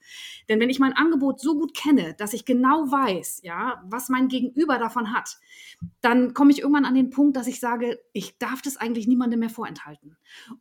Denn 0.49 0.59
wenn 0.59 0.69
ich 0.69 0.79
mein 0.79 0.93
Angebot 0.93 1.39
so 1.39 1.57
gut 1.57 1.75
kenne, 1.75 2.13
dass 2.15 2.33
ich 2.33 2.45
genau 2.45 2.91
weiß, 2.91 3.41
ja, 3.43 3.83
was 3.85 4.09
mein 4.09 4.27
Gegenüber 4.27 4.77
davon 4.77 5.13
hat, 5.13 5.37
dann 6.01 6.33
komme 6.33 6.51
ich 6.51 6.59
irgendwann 6.59 6.85
an 6.85 6.95
den 6.95 7.09
Punkt, 7.09 7.37
dass 7.37 7.47
ich 7.47 7.59
sage, 7.59 7.99
ich 8.13 8.37
darf 8.37 8.61
das 8.61 8.77
eigentlich 8.77 9.07
niemandem 9.07 9.39
mehr 9.39 9.49
vorenthalten. 9.49 10.17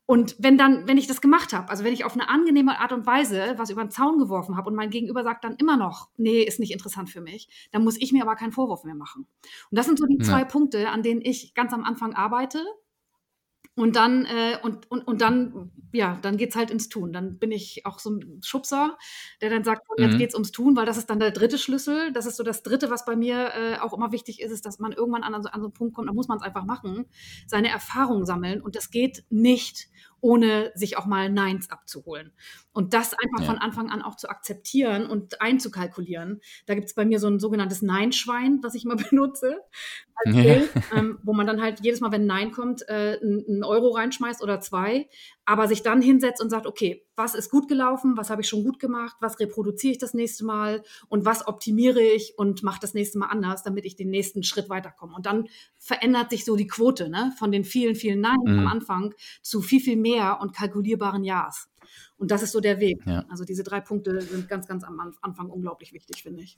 Und 0.06 0.36
wenn 0.38 0.58
dann, 0.58 0.86
wenn 0.88 0.98
ich 0.98 1.06
das 1.06 1.20
gemacht 1.20 1.52
habe, 1.52 1.68
also 1.68 1.84
wenn 1.84 1.92
ich 1.92 2.04
auf 2.04 2.14
eine 2.14 2.28
angenehme 2.28 2.78
Art 2.80 2.92
und 2.92 3.06
Weise 3.06 3.54
was 3.56 3.70
über 3.70 3.84
den 3.84 3.90
Zaun 3.90 4.18
geworfen 4.18 4.56
habe 4.56 4.68
und 4.68 4.76
mein 4.76 4.90
Gegenüber 4.90 5.22
sagt 5.22 5.44
dann 5.44 5.56
immer 5.56 5.76
noch, 5.76 6.08
nee, 6.16 6.42
ist 6.42 6.60
nicht 6.60 6.72
interessant 6.72 7.10
für 7.10 7.20
mich, 7.20 7.48
dann 7.72 7.84
muss 7.84 8.00
ich 8.00 8.12
mir 8.12 8.22
aber 8.22 8.36
keinen 8.36 8.52
Vorwurf 8.52 8.84
mehr 8.84 8.94
machen. 8.94 9.26
Und 9.70 9.78
das 9.78 9.86
sind 9.86 9.98
so 9.98 10.06
die 10.06 10.18
ja. 10.18 10.24
zwei 10.24 10.44
Punkte, 10.44 10.90
an 10.90 11.02
denen 11.02 11.20
ich 11.20 11.54
ganz 11.54 11.72
am 11.72 11.84
Anfang 11.84 12.14
arbeite 12.14 12.64
Und 13.76 13.96
dann, 13.96 14.24
äh, 14.24 14.56
und, 14.62 14.88
und, 14.90 15.02
und 15.06 15.20
dann, 15.20 15.72
ja, 15.92 16.16
dann 16.22 16.36
geht's 16.36 16.54
halt 16.54 16.70
ins 16.70 16.88
Tun. 16.88 17.12
Dann 17.12 17.38
bin 17.38 17.50
ich 17.50 17.84
auch 17.86 17.98
so 17.98 18.10
ein 18.10 18.40
Schubser, 18.44 18.96
der 19.40 19.50
dann 19.50 19.64
sagt, 19.64 19.82
jetzt 19.98 20.14
Mhm. 20.14 20.18
geht's 20.18 20.34
ums 20.34 20.52
Tun, 20.52 20.76
weil 20.76 20.86
das 20.86 20.96
ist 20.96 21.10
dann 21.10 21.18
der 21.18 21.32
dritte 21.32 21.58
Schlüssel. 21.58 22.12
Das 22.12 22.26
ist 22.26 22.36
so 22.36 22.44
das 22.44 22.62
dritte, 22.62 22.88
was 22.90 23.04
bei 23.04 23.16
mir 23.16 23.50
äh, 23.54 23.78
auch 23.78 23.92
immer 23.92 24.12
wichtig 24.12 24.40
ist, 24.40 24.52
ist, 24.52 24.64
dass 24.64 24.78
man 24.78 24.92
irgendwann 24.92 25.24
an, 25.24 25.42
so- 25.42 25.48
an 25.48 25.60
so 25.60 25.66
einen 25.66 25.72
Punkt 25.74 25.94
kommt, 25.94 26.08
da 26.08 26.12
muss 26.12 26.28
man 26.28 26.38
es 26.38 26.44
einfach 26.44 26.64
machen, 26.64 27.06
seine 27.46 27.68
Erfahrung 27.68 28.24
sammeln. 28.26 28.60
Und 28.62 28.76
das 28.76 28.90
geht 28.90 29.24
nicht, 29.30 29.88
ohne 30.24 30.72
sich 30.74 30.96
auch 30.96 31.04
mal 31.04 31.28
Neins 31.30 31.70
abzuholen. 31.70 32.32
Und 32.72 32.94
das 32.94 33.12
einfach 33.12 33.40
Ja. 33.40 33.46
von 33.46 33.58
Anfang 33.58 33.90
an 33.90 34.00
auch 34.00 34.16
zu 34.16 34.28
akzeptieren 34.30 35.06
und 35.06 35.40
einzukalkulieren. 35.42 36.40
Da 36.66 36.74
gibt's 36.74 36.94
bei 36.94 37.04
mir 37.04 37.20
so 37.20 37.28
ein 37.28 37.38
sogenanntes 37.38 37.82
Nein-Schwein, 37.82 38.60
was 38.62 38.74
ich 38.74 38.84
mal 38.86 38.96
benutze 39.12 39.58
als 40.14 40.34
Ja. 40.34 40.42
Bild, 40.42 40.70
ähm, 40.96 41.18
wo 41.22 41.34
man 41.34 41.46
dann 41.46 41.60
halt 41.60 41.80
jedes 41.80 42.00
Mal, 42.00 42.10
wenn 42.10 42.22
ein 42.22 42.26
Nein 42.26 42.52
kommt, 42.52 42.88
äh, 42.88 43.18
einen 43.22 43.64
Euro 43.64 43.90
reinschmeißt 43.90 44.42
oder 44.42 44.60
zwei, 44.60 45.08
aber 45.44 45.68
sich 45.68 45.82
dann 45.82 46.00
hinsetzt 46.00 46.40
und 46.42 46.48
sagt, 46.48 46.66
okay, 46.66 47.04
was 47.16 47.34
ist 47.34 47.50
gut 47.50 47.68
gelaufen, 47.68 48.16
was 48.16 48.30
habe 48.30 48.42
ich 48.42 48.48
schon 48.48 48.64
gut 48.64 48.78
gemacht, 48.80 49.16
was 49.20 49.38
reproduziere 49.40 49.92
ich 49.92 49.98
das 49.98 50.14
nächste 50.14 50.44
Mal 50.44 50.82
und 51.08 51.24
was 51.24 51.46
optimiere 51.46 52.00
ich 52.00 52.34
und 52.38 52.62
mache 52.62 52.80
das 52.80 52.94
nächste 52.94 53.18
Mal 53.18 53.26
anders, 53.26 53.62
damit 53.62 53.84
ich 53.84 53.96
den 53.96 54.10
nächsten 54.10 54.42
Schritt 54.42 54.68
weiterkomme. 54.68 55.14
Und 55.14 55.26
dann 55.26 55.48
verändert 55.78 56.30
sich 56.30 56.44
so 56.44 56.56
die 56.56 56.66
Quote 56.66 57.08
ne, 57.08 57.32
von 57.38 57.52
den 57.52 57.64
vielen, 57.64 57.94
vielen 57.94 58.20
Nein 58.20 58.36
Mhm. 58.44 58.58
am 58.60 58.66
Anfang 58.66 59.14
zu 59.42 59.62
viel, 59.62 59.80
viel 59.80 59.96
mehr 59.96 60.40
und 60.40 60.54
kalkulierbaren 60.54 61.24
Ja's. 61.24 61.68
Und 62.16 62.30
das 62.30 62.42
ist 62.42 62.52
so 62.52 62.60
der 62.60 62.80
Weg. 62.80 62.98
Ja. 63.06 63.24
Also 63.28 63.44
diese 63.44 63.62
drei 63.62 63.80
Punkte 63.80 64.20
sind 64.20 64.48
ganz, 64.48 64.66
ganz 64.66 64.84
am 64.84 64.98
Anf- 65.00 65.18
Anfang 65.22 65.50
unglaublich 65.50 65.92
wichtig, 65.92 66.22
finde 66.22 66.42
ich. 66.42 66.56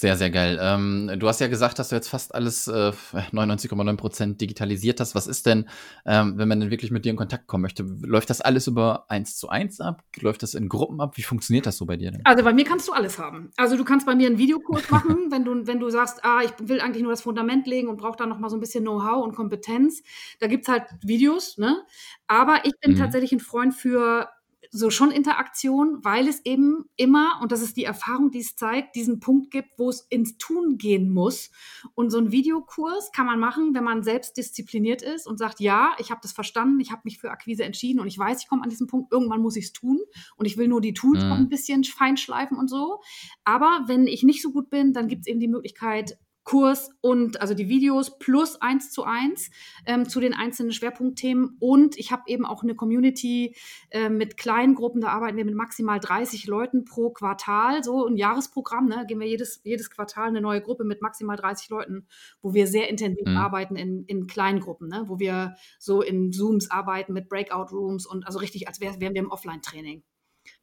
Sehr, 0.00 0.16
sehr 0.16 0.30
geil. 0.30 0.58
Ähm, 0.62 1.10
du 1.18 1.28
hast 1.28 1.40
ja 1.40 1.48
gesagt, 1.48 1.78
dass 1.78 1.90
du 1.90 1.94
jetzt 1.94 2.08
fast 2.08 2.34
alles 2.34 2.66
äh, 2.68 2.92
99,9% 3.32 4.38
digitalisiert 4.40 4.98
hast. 4.98 5.14
Was 5.14 5.26
ist 5.26 5.44
denn, 5.44 5.68
ähm, 6.06 6.38
wenn 6.38 6.48
man 6.48 6.58
denn 6.58 6.70
wirklich 6.70 6.90
mit 6.90 7.04
dir 7.04 7.10
in 7.10 7.16
Kontakt 7.16 7.46
kommen 7.46 7.60
möchte? 7.60 7.82
Läuft 7.82 8.30
das 8.30 8.40
alles 8.40 8.66
über 8.66 9.10
eins 9.10 9.36
zu 9.36 9.50
eins 9.50 9.78
ab? 9.78 10.02
Läuft 10.18 10.42
das 10.42 10.54
in 10.54 10.70
Gruppen 10.70 11.02
ab? 11.02 11.18
Wie 11.18 11.22
funktioniert 11.22 11.66
das 11.66 11.76
so 11.76 11.84
bei 11.84 11.98
dir 11.98 12.12
denn? 12.12 12.22
Also 12.24 12.42
bei 12.42 12.54
mir 12.54 12.64
kannst 12.64 12.88
du 12.88 12.92
alles 12.92 13.18
haben. 13.18 13.50
Also 13.58 13.76
du 13.76 13.84
kannst 13.84 14.06
bei 14.06 14.14
mir 14.14 14.28
einen 14.28 14.38
Videokurs 14.38 14.88
machen, 14.88 15.30
wenn 15.30 15.44
du, 15.44 15.66
wenn 15.66 15.80
du 15.80 15.90
sagst, 15.90 16.24
ah, 16.24 16.40
ich 16.42 16.52
will 16.66 16.80
eigentlich 16.80 17.02
nur 17.02 17.12
das 17.12 17.20
Fundament 17.20 17.66
legen 17.66 17.88
und 17.88 17.98
brauche 17.98 18.16
da 18.16 18.24
noch 18.24 18.38
mal 18.38 18.48
so 18.48 18.56
ein 18.56 18.60
bisschen 18.60 18.84
Know-how 18.84 19.22
und 19.22 19.34
Kompetenz. 19.36 20.02
Da 20.38 20.46
gibt's 20.46 20.68
halt 20.68 20.84
Videos, 21.02 21.58
ne? 21.58 21.84
Aber 22.26 22.64
ich 22.64 22.72
bin 22.80 22.92
Mhm. 22.92 22.96
tatsächlich 22.96 23.32
ein 23.32 23.40
Freund 23.40 23.74
für 23.74 24.30
so 24.72 24.88
schon 24.90 25.10
Interaktion, 25.10 25.98
weil 26.04 26.28
es 26.28 26.44
eben 26.44 26.84
immer, 26.96 27.40
und 27.42 27.50
das 27.50 27.60
ist 27.60 27.76
die 27.76 27.84
Erfahrung, 27.84 28.30
die 28.30 28.38
es 28.38 28.54
zeigt, 28.54 28.94
diesen 28.94 29.18
Punkt 29.18 29.50
gibt, 29.50 29.78
wo 29.78 29.88
es 29.90 30.06
ins 30.10 30.38
Tun 30.38 30.78
gehen 30.78 31.10
muss. 31.10 31.50
Und 31.94 32.10
so 32.10 32.18
ein 32.18 32.30
Videokurs 32.30 33.10
kann 33.12 33.26
man 33.26 33.40
machen, 33.40 33.74
wenn 33.74 33.82
man 33.84 34.02
selbst 34.02 34.36
diszipliniert 34.36 35.02
ist 35.02 35.26
und 35.26 35.38
sagt, 35.38 35.58
ja, 35.60 35.90
ich 35.98 36.10
habe 36.10 36.20
das 36.22 36.32
verstanden, 36.32 36.78
ich 36.80 36.92
habe 36.92 37.02
mich 37.04 37.18
für 37.18 37.30
Akquise 37.30 37.64
entschieden 37.64 38.00
und 38.00 38.06
ich 38.06 38.18
weiß, 38.18 38.42
ich 38.42 38.48
komme 38.48 38.62
an 38.62 38.70
diesen 38.70 38.86
Punkt, 38.86 39.12
irgendwann 39.12 39.40
muss 39.42 39.56
ich 39.56 39.64
es 39.66 39.72
tun 39.72 39.98
und 40.36 40.46
ich 40.46 40.56
will 40.56 40.68
nur 40.68 40.80
die 40.80 40.94
Tools 40.94 41.22
Mhm. 41.22 41.28
noch 41.28 41.36
ein 41.36 41.48
bisschen 41.48 41.82
feinschleifen 41.84 42.56
und 42.56 42.68
so. 42.68 43.00
Aber 43.44 43.84
wenn 43.86 44.06
ich 44.06 44.22
nicht 44.22 44.40
so 44.42 44.52
gut 44.52 44.70
bin, 44.70 44.92
dann 44.92 45.08
gibt 45.08 45.22
es 45.22 45.26
eben 45.26 45.40
die 45.40 45.48
Möglichkeit, 45.48 46.16
Kurs 46.44 46.90
und 47.00 47.40
also 47.40 47.54
die 47.54 47.68
Videos 47.68 48.18
plus 48.18 48.60
eins 48.60 48.90
zu 48.90 49.04
eins 49.04 49.50
ähm, 49.86 50.08
zu 50.08 50.20
den 50.20 50.34
einzelnen 50.34 50.72
Schwerpunktthemen. 50.72 51.56
Und 51.60 51.96
ich 51.98 52.12
habe 52.12 52.22
eben 52.26 52.44
auch 52.44 52.62
eine 52.62 52.74
Community 52.74 53.56
äh, 53.90 54.08
mit 54.08 54.36
kleinen 54.36 54.74
Gruppen, 54.74 55.00
da 55.00 55.08
arbeiten 55.08 55.36
wir 55.36 55.44
mit 55.44 55.54
maximal 55.54 56.00
30 56.00 56.46
Leuten 56.46 56.84
pro 56.84 57.10
Quartal, 57.10 57.84
so 57.84 58.06
ein 58.06 58.16
Jahresprogramm, 58.16 58.86
ne? 58.86 59.04
Gehen 59.06 59.20
wir 59.20 59.28
jedes, 59.28 59.60
jedes 59.64 59.90
Quartal 59.90 60.28
eine 60.28 60.40
neue 60.40 60.60
Gruppe 60.60 60.84
mit 60.84 61.00
maximal 61.02 61.36
30 61.36 61.68
Leuten, 61.70 62.06
wo 62.42 62.54
wir 62.54 62.66
sehr 62.66 62.88
intensiv 62.88 63.26
Mhm. 63.26 63.36
arbeiten 63.36 63.76
in, 63.76 64.04
in 64.06 64.26
kleinen 64.26 64.60
Gruppen, 64.60 64.88
ne? 64.88 65.04
wo 65.06 65.18
wir 65.18 65.56
so 65.78 66.02
in 66.02 66.32
Zooms 66.32 66.70
arbeiten 66.70 67.12
mit 67.12 67.28
Breakout 67.28 67.72
Rooms 67.72 68.06
und 68.06 68.26
also 68.26 68.38
richtig, 68.38 68.68
als 68.68 68.80
wär, 68.80 68.98
wären 69.00 69.14
wir 69.14 69.20
im 69.22 69.30
Offline-Training. 69.30 70.02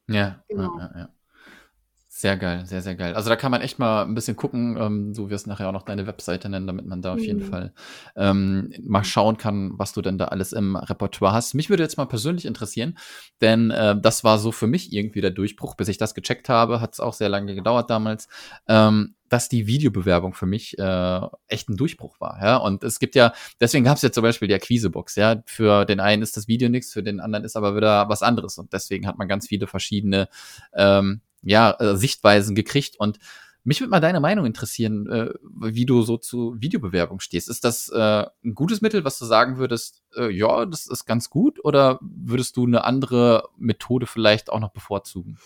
Ja, 0.08 0.44
Genau. 0.48 0.78
ja, 0.80 0.92
ja, 0.94 1.00
ja. 1.00 1.10
Sehr 2.20 2.36
geil, 2.36 2.66
sehr, 2.66 2.82
sehr 2.82 2.96
geil. 2.96 3.14
Also 3.14 3.30
da 3.30 3.36
kann 3.36 3.52
man 3.52 3.62
echt 3.62 3.78
mal 3.78 4.02
ein 4.02 4.16
bisschen 4.16 4.36
gucken. 4.36 4.76
Ähm, 4.76 5.14
du 5.14 5.30
wirst 5.30 5.46
nachher 5.46 5.70
auch 5.70 5.72
noch 5.72 5.84
deine 5.84 6.08
Webseite 6.08 6.50
nennen, 6.50 6.66
damit 6.66 6.88
man 6.88 7.04
da 7.04 7.14
auf 7.14 7.20
jeden 7.20 7.46
Mhm. 7.46 7.50
Fall 7.52 7.74
ähm, 8.16 8.74
mal 8.82 9.04
schauen 9.04 9.38
kann, 9.38 9.74
was 9.76 9.94
du 9.94 10.02
denn 10.02 10.18
da 10.18 10.26
alles 10.26 10.52
im 10.52 10.76
Repertoire 10.78 11.34
hast. 11.34 11.54
Mich 11.54 11.70
würde 11.70 11.84
jetzt 11.84 11.96
mal 11.98 12.06
persönlich 12.08 12.48
interessieren, 12.48 12.98
denn 13.40 13.70
äh, 13.70 13.96
das 14.02 14.24
war 14.24 14.40
so 14.40 14.52
für 14.52 14.66
mich 14.66 14.92
irgendwie 14.94 15.22
der 15.22 15.30
Durchbruch. 15.30 15.76
Bis 15.76 15.90
ich 15.90 16.00
das 16.00 16.16
gecheckt 16.16 16.50
habe, 16.50 16.82
hat 16.82 16.94
es 16.94 17.00
auch 17.00 17.14
sehr 17.14 17.30
lange 17.30 17.54
gedauert 17.54 17.92
damals. 17.92 18.28
Ähm, 18.68 19.14
dass 19.30 19.50
die 19.50 19.68
Videobewerbung 19.68 20.34
für 20.34 20.46
mich 20.46 20.80
äh, 20.80 21.22
echt 21.50 21.70
ein 21.70 21.76
Durchbruch 21.78 22.20
war. 22.20 22.40
Ja? 22.42 22.58
Und 22.58 22.84
es 22.84 22.98
gibt 22.98 23.14
ja, 23.14 23.34
deswegen 23.60 23.84
gab 23.84 23.98
es 23.98 24.02
jetzt 24.02 24.16
zum 24.16 24.24
Beispiel 24.24 24.48
die 24.48 24.54
Akquisebox. 24.54 25.18
Ja? 25.18 25.44
Für 25.46 25.86
den 25.86 26.00
einen 26.00 26.24
ist 26.24 26.38
das 26.38 26.48
Video 26.48 26.70
nichts, 26.70 26.94
für 26.94 27.04
den 27.04 27.20
anderen 27.20 27.44
ist 27.44 27.58
aber 27.58 27.76
wieder 27.76 28.10
was 28.10 28.24
anderes. 28.24 28.58
Und 28.58 28.72
deswegen 28.74 29.06
hat 29.06 29.18
man 29.18 29.28
ganz 29.28 29.46
viele 29.48 29.68
verschiedene 29.68 30.30
ähm, 30.74 31.22
ja, 31.48 31.72
äh, 31.80 31.96
Sichtweisen 31.96 32.56
gekriegt. 32.56 33.00
Und 33.00 33.20
mich 33.64 33.80
würde 33.80 33.92
mal 33.92 34.00
deine 34.00 34.20
Meinung 34.20 34.46
interessieren, 34.46 35.10
äh, 35.10 35.34
wie 35.42 35.86
du 35.86 36.02
so 36.02 36.18
zu 36.18 36.56
Videobewerbung 36.60 37.20
stehst. 37.20 37.50
Ist 37.50 37.64
das 37.64 37.90
äh, 37.90 38.26
ein 38.44 38.54
gutes 38.54 38.82
Mittel, 38.82 39.04
was 39.04 39.18
du 39.18 39.26
sagen 39.26 39.58
würdest, 39.58 40.04
äh, 40.16 40.30
ja, 40.30 40.66
das 40.66 40.88
ist 40.88 41.06
ganz 41.06 41.30
gut? 41.30 41.64
Oder 41.64 42.00
würdest 42.02 42.58
du 42.58 42.66
eine 42.66 42.84
andere 42.84 43.50
Methode 43.58 44.06
vielleicht 44.06 44.50
auch 44.50 44.60
noch 44.60 44.72
bevorzugen? 44.72 45.38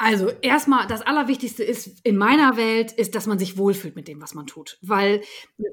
Also 0.00 0.30
erstmal, 0.42 0.86
das 0.86 1.02
Allerwichtigste 1.02 1.64
ist 1.64 2.00
in 2.04 2.16
meiner 2.16 2.56
Welt, 2.56 2.92
ist, 2.92 3.16
dass 3.16 3.26
man 3.26 3.36
sich 3.40 3.58
wohlfühlt 3.58 3.96
mit 3.96 4.06
dem, 4.06 4.22
was 4.22 4.32
man 4.32 4.46
tut. 4.46 4.78
Weil 4.80 5.22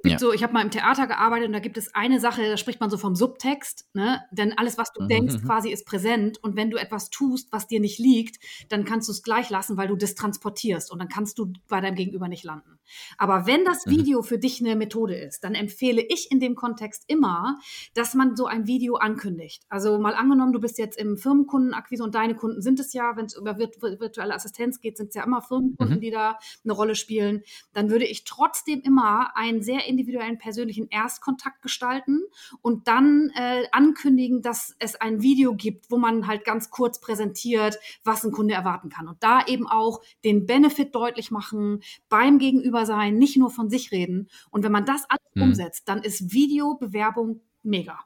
Ja. 0.03 0.17
so, 0.17 0.33
ich 0.33 0.41
habe 0.41 0.51
mal 0.51 0.63
im 0.63 0.71
Theater 0.71 1.05
gearbeitet 1.05 1.45
und 1.47 1.53
da 1.53 1.59
gibt 1.59 1.77
es 1.77 1.93
eine 1.93 2.19
Sache, 2.19 2.41
da 2.49 2.57
spricht 2.57 2.79
man 2.79 2.89
so 2.89 2.97
vom 2.97 3.15
Subtext, 3.15 3.87
ne? 3.93 4.21
Denn 4.31 4.57
alles, 4.57 4.79
was 4.79 4.91
du 4.93 5.03
Mhm, 5.03 5.07
denkst, 5.09 5.35
mhm. 5.35 5.45
quasi 5.45 5.69
ist 5.69 5.85
präsent. 5.85 6.39
Und 6.43 6.55
wenn 6.55 6.71
du 6.71 6.77
etwas 6.77 7.11
tust, 7.11 7.51
was 7.51 7.67
dir 7.67 7.79
nicht 7.79 7.99
liegt, 7.99 8.43
dann 8.69 8.83
kannst 8.83 9.07
du 9.09 9.11
es 9.11 9.21
gleich 9.21 9.51
lassen, 9.51 9.77
weil 9.77 9.87
du 9.89 9.95
das 9.95 10.15
transportierst 10.15 10.91
und 10.91 10.97
dann 10.97 11.07
kannst 11.07 11.37
du 11.37 11.53
bei 11.67 11.79
deinem 11.79 11.95
Gegenüber 11.95 12.27
nicht 12.27 12.43
landen. 12.43 12.79
Aber 13.19 13.45
wenn 13.45 13.63
das 13.63 13.85
Mhm. 13.85 13.91
Video 13.91 14.21
für 14.23 14.39
dich 14.39 14.59
eine 14.59 14.75
Methode 14.75 15.15
ist, 15.15 15.43
dann 15.43 15.53
empfehle 15.53 16.01
ich 16.01 16.31
in 16.31 16.39
dem 16.39 16.55
Kontext 16.55 17.03
immer, 17.07 17.59
dass 17.93 18.13
man 18.15 18.35
so 18.35 18.47
ein 18.47 18.65
Video 18.67 18.95
ankündigt. 18.95 19.63
Also 19.69 19.99
mal 19.99 20.15
angenommen, 20.15 20.53
du 20.53 20.59
bist 20.59 20.77
jetzt 20.79 20.97
im 20.97 21.17
Firmenkundenakquise 21.17 22.03
und 22.03 22.15
deine 22.15 22.35
Kunden 22.35 22.61
sind 22.61 22.79
es 22.79 22.93
ja, 22.93 23.15
wenn 23.15 23.25
es 23.25 23.35
über 23.35 23.57
virt 23.57 23.75
virtuelle 24.15 24.33
Assistenz 24.33 24.79
geht, 24.79 24.97
sind 24.97 25.09
es 25.09 25.15
ja 25.15 25.23
immer 25.23 25.41
Firmenkunden, 25.41 25.97
Mhm. 25.97 26.01
die 26.01 26.11
da 26.11 26.39
eine 26.63 26.73
Rolle 26.73 26.95
spielen. 26.95 27.43
Dann 27.73 27.89
würde 27.89 28.05
ich 28.05 28.23
trotzdem 28.23 28.81
immer 28.81 29.35
einen 29.35 29.61
sehr 29.61 29.85
individuellen 29.87 30.37
persönlichen 30.37 30.87
Erstkontakt 30.89 31.61
gestalten 31.61 32.21
und 32.61 32.87
dann 32.87 33.31
äh, 33.35 33.63
ankündigen, 33.71 34.41
dass 34.41 34.75
es 34.79 34.95
ein 34.95 35.21
Video 35.21 35.55
gibt, 35.55 35.91
wo 35.91 35.97
man 35.97 36.27
halt 36.27 36.45
ganz 36.45 36.69
kurz 36.69 36.99
präsentiert, 37.01 37.77
was 38.03 38.23
ein 38.23 38.31
Kunde 38.31 38.53
erwarten 38.53 38.89
kann. 38.89 39.07
Und 39.07 39.21
da 39.21 39.45
eben 39.45 39.67
auch 39.67 40.01
den 40.23 40.45
Benefit 40.45 40.95
deutlich 40.95 41.31
machen, 41.31 41.81
beim 42.09 42.37
Gegenüber 42.39 42.85
sein, 42.85 43.17
nicht 43.17 43.37
nur 43.37 43.49
von 43.49 43.69
sich 43.69 43.91
reden. 43.91 44.29
Und 44.49 44.63
wenn 44.63 44.71
man 44.71 44.85
das 44.85 45.05
alles 45.09 45.21
Mhm. 45.35 45.41
umsetzt, 45.43 45.89
dann 45.89 46.01
ist 46.01 46.31
Videobewerbung 46.31 47.41
mega. 47.63 47.99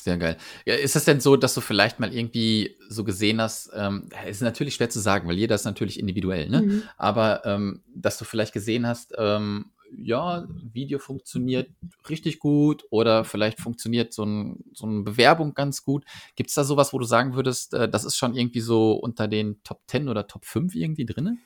Sehr 0.00 0.16
geil. 0.16 0.36
Ja, 0.64 0.74
ist 0.74 0.94
es 0.94 1.04
denn 1.04 1.20
so, 1.20 1.36
dass 1.36 1.54
du 1.54 1.60
vielleicht 1.60 1.98
mal 1.98 2.14
irgendwie 2.14 2.76
so 2.88 3.02
gesehen 3.02 3.40
hast, 3.40 3.70
ähm, 3.74 4.08
ist 4.28 4.42
natürlich 4.42 4.76
schwer 4.76 4.88
zu 4.88 5.00
sagen, 5.00 5.28
weil 5.28 5.36
jeder 5.36 5.56
ist 5.56 5.64
natürlich 5.64 5.98
individuell, 5.98 6.48
ne? 6.48 6.62
Mhm. 6.62 6.82
Aber 6.96 7.44
ähm, 7.44 7.82
dass 7.94 8.16
du 8.16 8.24
vielleicht 8.24 8.52
gesehen 8.52 8.86
hast, 8.86 9.12
ähm, 9.18 9.72
ja, 9.96 10.46
Video 10.72 10.98
funktioniert 10.98 11.70
richtig 12.08 12.38
gut 12.38 12.84
oder 12.90 13.24
vielleicht 13.24 13.58
funktioniert 13.60 14.12
so, 14.12 14.24
ein, 14.24 14.64
so 14.72 14.86
eine 14.86 15.02
Bewerbung 15.02 15.54
ganz 15.54 15.82
gut. 15.82 16.04
Gibt 16.36 16.50
es 16.50 16.54
da 16.54 16.62
sowas, 16.62 16.92
wo 16.92 16.98
du 16.98 17.04
sagen 17.04 17.34
würdest, 17.34 17.74
äh, 17.74 17.88
das 17.88 18.04
ist 18.04 18.16
schon 18.16 18.34
irgendwie 18.34 18.60
so 18.60 18.92
unter 18.92 19.26
den 19.26 19.62
Top 19.64 19.80
10 19.88 20.08
oder 20.08 20.26
Top 20.26 20.44
5 20.44 20.74
irgendwie 20.74 21.06
drin? 21.06 21.38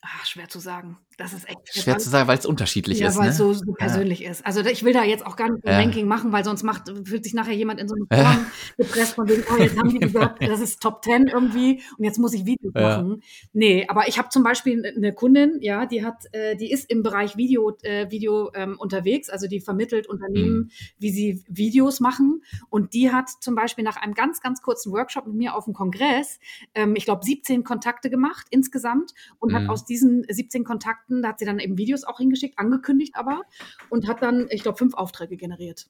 Ah, 0.00 0.24
schwer 0.24 0.48
zu 0.48 0.60
sagen. 0.60 0.98
Das 1.16 1.32
ist 1.32 1.48
echt 1.48 1.58
Schwer 1.72 1.98
zu 1.98 2.10
sagen, 2.10 2.26
weil 2.28 2.38
es 2.38 2.46
unterschiedlich 2.46 2.98
ja, 2.98 3.08
ist. 3.08 3.16
weil 3.16 3.24
Ne? 3.26 3.30
es 3.30 3.36
so, 3.36 3.52
so 3.52 3.72
persönlich 3.72 4.24
ist. 4.24 4.44
Also 4.44 4.60
ich 4.62 4.84
will 4.84 4.92
da 4.92 5.04
jetzt 5.04 5.24
auch 5.24 5.36
gar 5.36 5.50
nicht 5.50 5.64
ein 5.64 5.72
Ja. 5.72 5.78
Ranking 5.78 6.08
machen, 6.08 6.32
weil 6.32 6.44
sonst 6.44 6.62
macht, 6.64 6.88
fühlt 7.06 7.22
sich 7.24 7.34
nachher 7.34 7.52
jemand 7.54 7.80
in 7.80 7.88
so 7.88 7.94
einem 7.94 8.06
Ja. 8.12 8.32
Form 8.32 8.46
gepresst 8.78 9.14
von 9.14 9.28
wegen, 9.28 9.44
oh, 9.52 9.56
jetzt 9.62 9.78
haben 9.78 9.90
die 9.90 9.98
gesagt, 10.00 10.42
das 10.46 10.60
ist 10.60 10.80
Top 10.82 11.04
10 11.04 11.28
irgendwie 11.28 11.82
und 11.98 12.04
jetzt 12.04 12.18
muss 12.18 12.34
ich 12.34 12.44
Videos 12.46 12.72
Ja. 12.74 12.80
machen. 12.98 13.22
Nee, 13.52 13.86
aber 13.88 14.08
ich 14.08 14.18
habe 14.18 14.28
zum 14.30 14.42
Beispiel 14.42 14.84
eine 14.96 15.12
Kundin, 15.12 15.58
ja, 15.60 15.86
die 15.86 16.04
hat, 16.04 16.24
äh, 16.32 16.56
die 16.56 16.70
ist 16.72 16.90
im 16.90 17.02
Bereich 17.02 17.36
Video, 17.36 17.76
äh, 17.82 18.10
Video 18.10 18.50
ähm, 18.54 18.76
unterwegs, 18.78 19.30
also 19.30 19.46
die 19.46 19.60
vermittelt 19.60 20.06
Unternehmen, 20.08 20.54
Mhm. 20.56 20.70
wie 20.98 21.10
sie 21.10 21.44
Videos 21.48 22.00
machen 22.00 22.42
und 22.70 22.94
die 22.94 23.12
hat 23.12 23.28
zum 23.40 23.54
Beispiel 23.54 23.84
nach 23.84 23.96
einem 23.96 24.14
ganz, 24.14 24.40
ganz 24.40 24.62
kurzen 24.62 24.92
Workshop 24.92 25.26
mit 25.26 25.36
mir 25.36 25.54
auf 25.54 25.64
dem 25.66 25.74
Kongress, 25.74 26.38
ähm, 26.74 26.96
ich 26.96 27.04
glaube 27.04 27.24
17 27.24 27.62
Kontakte 27.62 28.10
gemacht 28.10 28.46
insgesamt 28.50 29.12
und 29.38 29.52
Mhm. 29.52 29.56
hat 29.56 29.68
aus 29.68 29.84
diesen 29.84 30.24
17 30.28 30.64
Kontakten, 30.64 31.03
da 31.08 31.28
hat 31.28 31.38
sie 31.38 31.44
dann 31.44 31.58
eben 31.58 31.78
Videos 31.78 32.04
auch 32.04 32.18
hingeschickt, 32.18 32.58
angekündigt 32.58 33.14
aber 33.16 33.42
und 33.90 34.08
hat 34.08 34.22
dann, 34.22 34.46
ich 34.50 34.62
glaube, 34.62 34.78
fünf 34.78 34.94
Aufträge 34.94 35.36
generiert. 35.36 35.86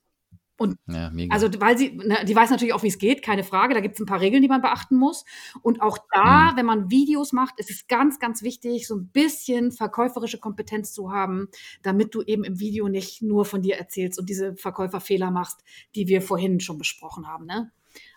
Und 0.57 0.79
ja, 0.87 1.11
also, 1.31 1.49
weil 1.59 1.77
sie, 1.77 1.97
ne, 1.97 2.25
die 2.25 2.37
weiß 2.37 2.51
natürlich 2.51 2.75
auch, 2.75 2.85
wie 2.85 2.89
es 2.89 2.99
geht, 2.99 3.23
keine 3.23 3.43
Frage. 3.43 3.75
Da 3.75 3.81
gibt 3.81 3.97
es 3.97 4.01
ein 4.01 4.07
paar 4.07 4.21
Regeln, 4.21 4.41
die 4.41 4.49
man 4.49 4.63
beachten 4.63 4.97
muss. 4.97 5.25
Und 5.63 5.83
auch 5.83 5.99
da, 6.13 6.53
mhm. 6.53 6.57
wenn 6.57 6.67
man 6.67 6.91
Videos 6.91 7.33
macht, 7.33 7.59
ist 7.59 7.71
es 7.71 7.89
ganz, 7.89 8.21
ganz 8.21 8.43
wichtig, 8.43 8.87
so 8.87 8.95
ein 8.95 9.09
bisschen 9.09 9.73
verkäuferische 9.73 10.39
Kompetenz 10.39 10.93
zu 10.93 11.11
haben, 11.11 11.49
damit 11.83 12.15
du 12.15 12.23
eben 12.23 12.45
im 12.45 12.61
Video 12.61 12.89
nicht 12.89 13.21
nur 13.21 13.45
von 13.45 13.63
dir 13.63 13.77
erzählst 13.77 14.19
und 14.21 14.29
diese 14.29 14.55
Verkäuferfehler 14.55 15.33
machst, 15.33 15.65
die 15.97 16.07
wir 16.07 16.23
vorhin 16.23 16.61
schon 16.61 16.79
besprochen 16.79 17.27
haben. 17.27 17.47
Ne? 17.47 17.73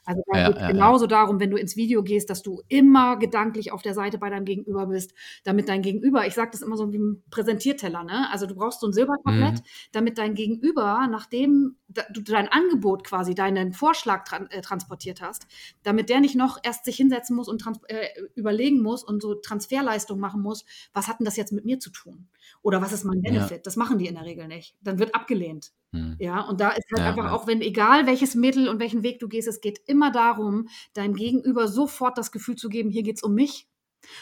Also 0.08 0.24
da 0.32 0.40
ja, 0.40 0.48
geht 0.48 0.62
ja, 0.62 0.68
genauso 0.72 1.04
ja. 1.04 1.10
darum, 1.10 1.42
wenn 1.42 1.52
du 1.52 1.58
ins 1.58 1.76
Video 1.76 2.02
gehst, 2.02 2.30
dass 2.30 2.42
du 2.42 2.62
immer 2.70 3.18
gedanklich 3.18 3.74
auf 3.74 3.82
der 3.82 3.94
Seite 3.94 4.18
bei 4.18 4.30
deinem 4.30 4.46
Gegenüber 4.46 4.86
bist, 4.86 5.14
damit 5.44 5.68
dein 5.68 5.82
Gegenüber, 5.82 6.26
ich 6.26 6.34
sage 6.34 6.52
das 6.54 6.62
immer 6.62 6.78
so 6.78 6.94
wie 6.94 6.98
ein 6.98 7.24
Präsentierteller, 7.30 8.06
ne? 8.06 8.32
Also 8.32 8.46
du 8.46 8.56
brauchst 8.56 8.80
so 8.80 8.88
ein 8.88 8.94
Silbertablett, 8.94 9.56
mhm. 9.56 9.64
damit 9.92 10.18
dein 10.18 10.34
Gegenüber, 10.34 11.10
nachdem 11.12 11.76
du 12.14 12.22
dein 12.22 12.48
Angebot 12.48 13.04
quasi, 13.04 13.36
deinen 13.36 13.74
Vorschlag 13.74 14.24
tra 14.24 14.38
äh, 14.50 14.62
transportiert 14.62 15.22
hast, 15.22 15.46
damit 15.84 16.08
der 16.08 16.22
nicht 16.22 16.36
noch 16.36 16.58
erst 16.64 16.86
sich 16.86 16.96
hinsetzen 16.96 17.36
muss 17.36 17.50
und 17.50 17.62
äh, 17.90 18.08
überlegen 18.36 18.82
muss 18.82 19.04
und 19.04 19.22
so 19.22 19.36
Transferleistung 19.36 20.22
machen 20.22 20.42
muss, 20.42 20.64
was 20.94 21.10
hat 21.10 21.20
denn 21.20 21.26
das 21.26 21.36
jetzt 21.36 21.52
mit 21.52 21.66
mir 21.66 21.80
zu 21.80 21.90
tun? 21.90 22.30
Oder 22.62 22.82
was 22.82 22.94
ist 22.94 23.04
mein 23.04 23.22
Benefit? 23.22 23.68
Das 23.68 23.76
machen 23.76 23.98
die 23.98 24.08
in 24.08 24.16
der 24.16 24.24
Regel 24.24 24.48
nicht. 24.48 24.78
Dann 24.82 25.00
wird 25.00 25.14
abgelehnt. 25.14 25.74
Mhm. 25.92 26.16
Ja, 26.20 26.42
und 26.42 26.60
da 26.60 26.72
ist 26.72 26.86
halt 26.96 27.06
einfach 27.06 27.32
auch, 27.32 27.48
wenn 27.48 27.62
egal 27.62 28.06
welches 28.08 28.36
Mittel 28.36 28.70
und 28.70 28.80
welchen 28.80 29.04
Weg 29.04 29.20
du 29.20 29.28
gehst, 29.28 29.48
es 29.48 29.62
geht 29.62 29.80
immer 29.86 30.12
darum, 30.12 30.68
deinem 30.94 31.16
Gegenüber 31.16 31.68
sofort 31.68 32.18
das 32.18 32.32
Gefühl 32.32 32.56
zu 32.56 32.70
geben, 32.70 32.90
hier 32.90 33.04
geht 33.04 33.18
es 33.18 33.24
um 33.24 33.34
mich. 33.34 33.68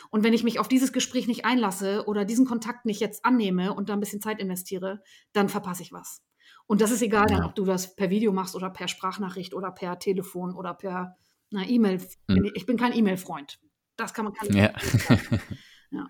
Und 0.10 0.23
wenn 0.23 0.34
ich 0.34 0.43
mich 0.43 0.60
auf 0.60 0.67
dieses 0.67 0.93
Gespräch 0.93 1.28
nicht 1.28 1.45
einlasse 1.45 2.06
oder 2.08 2.25
diesen 2.25 2.45
Kontakt 2.45 2.86
nicht 2.86 2.99
jetzt 2.99 3.25
annehme 3.25 3.73
und 3.73 3.89
da 3.89 3.93
ein 3.93 3.99
bisschen 3.99 4.21
Zeit 4.21 4.39
investiere, 4.39 5.01
dann 5.34 5.49
verpasse 5.49 5.84
ich 5.84 5.91
was. 5.91 6.23
Und 6.67 6.82
das 6.82 6.91
ist 6.91 7.01
egal, 7.01 7.30
ja. 7.30 7.38
dann, 7.38 7.45
ob 7.45 7.56
du 7.56 7.65
das 7.65 7.95
per 7.95 8.10
Video 8.10 8.32
machst 8.32 8.56
oder 8.56 8.69
per 8.69 8.88
Sprachnachricht 8.88 9.54
oder 9.54 9.71
per 9.71 9.99
Telefon 9.99 10.56
oder 10.56 10.73
per 10.73 11.17
E-Mail. 11.51 12.01
Mhm. 12.28 12.51
Ich 12.54 12.65
bin 12.65 12.78
kein 12.78 12.93
E-Mail-Freund. 12.93 13.60
Das 13.97 14.13
kann 14.13 14.25
man 14.25 14.34
kann 14.34 14.51
ja. 14.54 14.73
ja. 15.91 16.08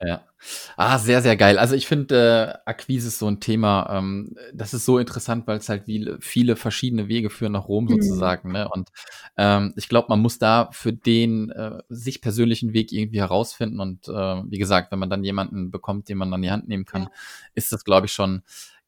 Ja. 0.00 0.22
Ah, 0.76 0.98
sehr, 0.98 1.22
sehr 1.22 1.36
geil. 1.36 1.58
Also 1.58 1.74
ich 1.74 1.86
finde, 1.86 2.60
äh, 2.66 2.68
Akquise 2.68 3.08
ist 3.08 3.18
so 3.18 3.28
ein 3.28 3.40
Thema, 3.40 3.88
ähm, 3.90 4.36
das 4.52 4.74
ist 4.74 4.84
so 4.84 4.98
interessant, 4.98 5.46
weil 5.46 5.58
es 5.58 5.68
halt 5.68 5.84
viele, 5.84 6.18
viele 6.20 6.56
verschiedene 6.56 7.08
Wege 7.08 7.30
führen 7.30 7.52
nach 7.52 7.68
Rom 7.68 7.84
mhm. 7.84 8.02
sozusagen. 8.02 8.52
Ne? 8.52 8.68
Und 8.68 8.90
ähm, 9.36 9.72
ich 9.76 9.88
glaube, 9.88 10.08
man 10.10 10.20
muss 10.20 10.38
da 10.38 10.68
für 10.72 10.92
den 10.92 11.50
äh, 11.50 11.78
sich 11.88 12.20
persönlichen 12.20 12.74
Weg 12.74 12.92
irgendwie 12.92 13.20
herausfinden. 13.20 13.80
Und 13.80 14.08
äh, 14.08 14.12
wie 14.12 14.58
gesagt, 14.58 14.92
wenn 14.92 14.98
man 14.98 15.10
dann 15.10 15.24
jemanden 15.24 15.70
bekommt, 15.70 16.08
den 16.08 16.18
man 16.18 16.34
an 16.34 16.42
die 16.42 16.50
Hand 16.50 16.68
nehmen 16.68 16.84
kann, 16.84 17.04
ja. 17.04 17.10
ist 17.54 17.72
das, 17.72 17.84
glaube 17.84 18.06
ich, 18.06 18.12
schon 18.12 18.42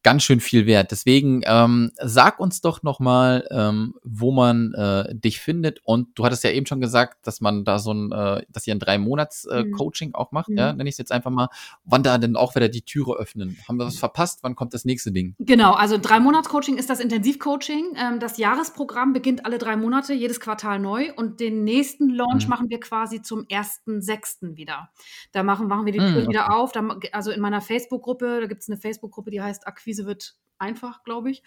ganz 0.07 0.23
schön 0.23 0.39
viel 0.39 0.67
wert. 0.67 0.93
Deswegen 0.93 1.43
ähm, 1.47 1.91
sag 2.01 2.39
uns 2.39 2.61
doch 2.61 2.85
noch 2.85 3.01
mal, 3.01 3.45
ähm, 3.51 3.95
wo 4.05 4.31
man 4.31 4.73
äh, 4.75 5.13
dich 5.13 5.41
findet. 5.41 5.81
Und 5.83 6.17
du 6.17 6.25
hattest 6.25 6.45
ja 6.45 6.51
eben 6.51 6.65
schon 6.65 6.81
gesagt, 6.81 7.27
dass 7.27 7.41
man 7.41 7.65
da 7.65 7.81
so 7.81 7.93
ein, 7.93 8.13
äh, 8.13 8.43
dass 8.49 8.65
ihr 8.69 8.77
ein 8.77 8.79
drei 8.79 8.99
Monats 8.99 9.47
äh, 9.47 9.65
mhm. 9.65 9.73
Coaching 9.73 10.15
auch 10.15 10.31
macht. 10.31 10.49
Mhm. 10.49 10.59
Ja, 10.59 10.73
nenne 10.73 10.89
ich 10.89 10.93
es 10.95 10.99
jetzt 10.99 11.11
einfach 11.11 11.33
mal. 11.33 11.49
Wann 11.85 12.05
da 12.05 12.19
denn 12.19 12.37
auch 12.37 12.55
wieder 12.55 12.69
die 12.69 12.83
Türe 12.83 13.17
öffnen? 13.17 13.59
Haben 13.67 13.79
wir 13.79 13.87
was 13.87 13.99
verpasst? 13.99 14.45
Wann 14.45 14.55
kommt 14.55 14.75
das 14.75 14.85
nächste 14.85 15.11
Ding? 15.11 15.35
Genau, 15.41 15.73
also 15.73 15.99
drei 15.99 16.21
Monats 16.21 16.49
Coaching 16.49 16.79
ist 16.79 16.89
das 16.89 17.01
Intensivcoaching. 17.01 17.97
Ähm, 17.97 18.21
das 18.21 18.39
Jahresprogramm 18.39 19.13
beginnt 19.13 19.45
alle 19.45 19.59
drei 19.59 19.77
Monate, 19.77 20.15
jedes 20.15 20.39
Quartal 20.39 20.79
neu. 20.79 21.11
Und 21.17 21.41
den 21.41 21.65
nächsten 21.65 22.11
Launch 22.11 22.45
mhm. 22.45 22.51
machen 22.51 22.71
wir 22.71 22.79
quasi 22.79 23.23
zum 23.23 23.45
ersten 23.49 24.01
sechsten 24.03 24.57
wieder. 24.57 24.89
Da 25.33 25.43
machen, 25.43 25.67
machen 25.67 25.85
wir 25.85 25.93
die 25.93 25.99
mhm, 25.99 26.13
Tür 26.13 26.19
okay. 26.19 26.29
wieder 26.29 26.55
auf. 26.55 26.71
Da, 26.71 26.97
also 27.11 27.33
in 27.33 27.41
meiner 27.41 27.61
Facebook-Gruppe, 27.61 28.39
da 28.43 28.47
gibt 28.47 28.63
es 28.63 28.69
eine 28.69 28.79
Facebook-Gruppe, 28.79 29.33
die 29.33 29.43
heißt 29.43 29.67
Akquise 29.67 29.86
Akquise 29.87 30.05
wird 30.05 30.35
einfach, 30.59 31.03
glaube 31.05 31.31
ich. 31.31 31.43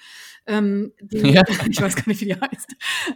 Ähm, 0.46 0.94
die, 1.02 1.18
ja. 1.34 1.44
Ich 1.70 1.82
weiß 1.82 1.96
gar 1.96 2.08
nicht, 2.08 2.22
wie 2.22 2.26
die 2.26 2.36
heißt. 2.36 2.76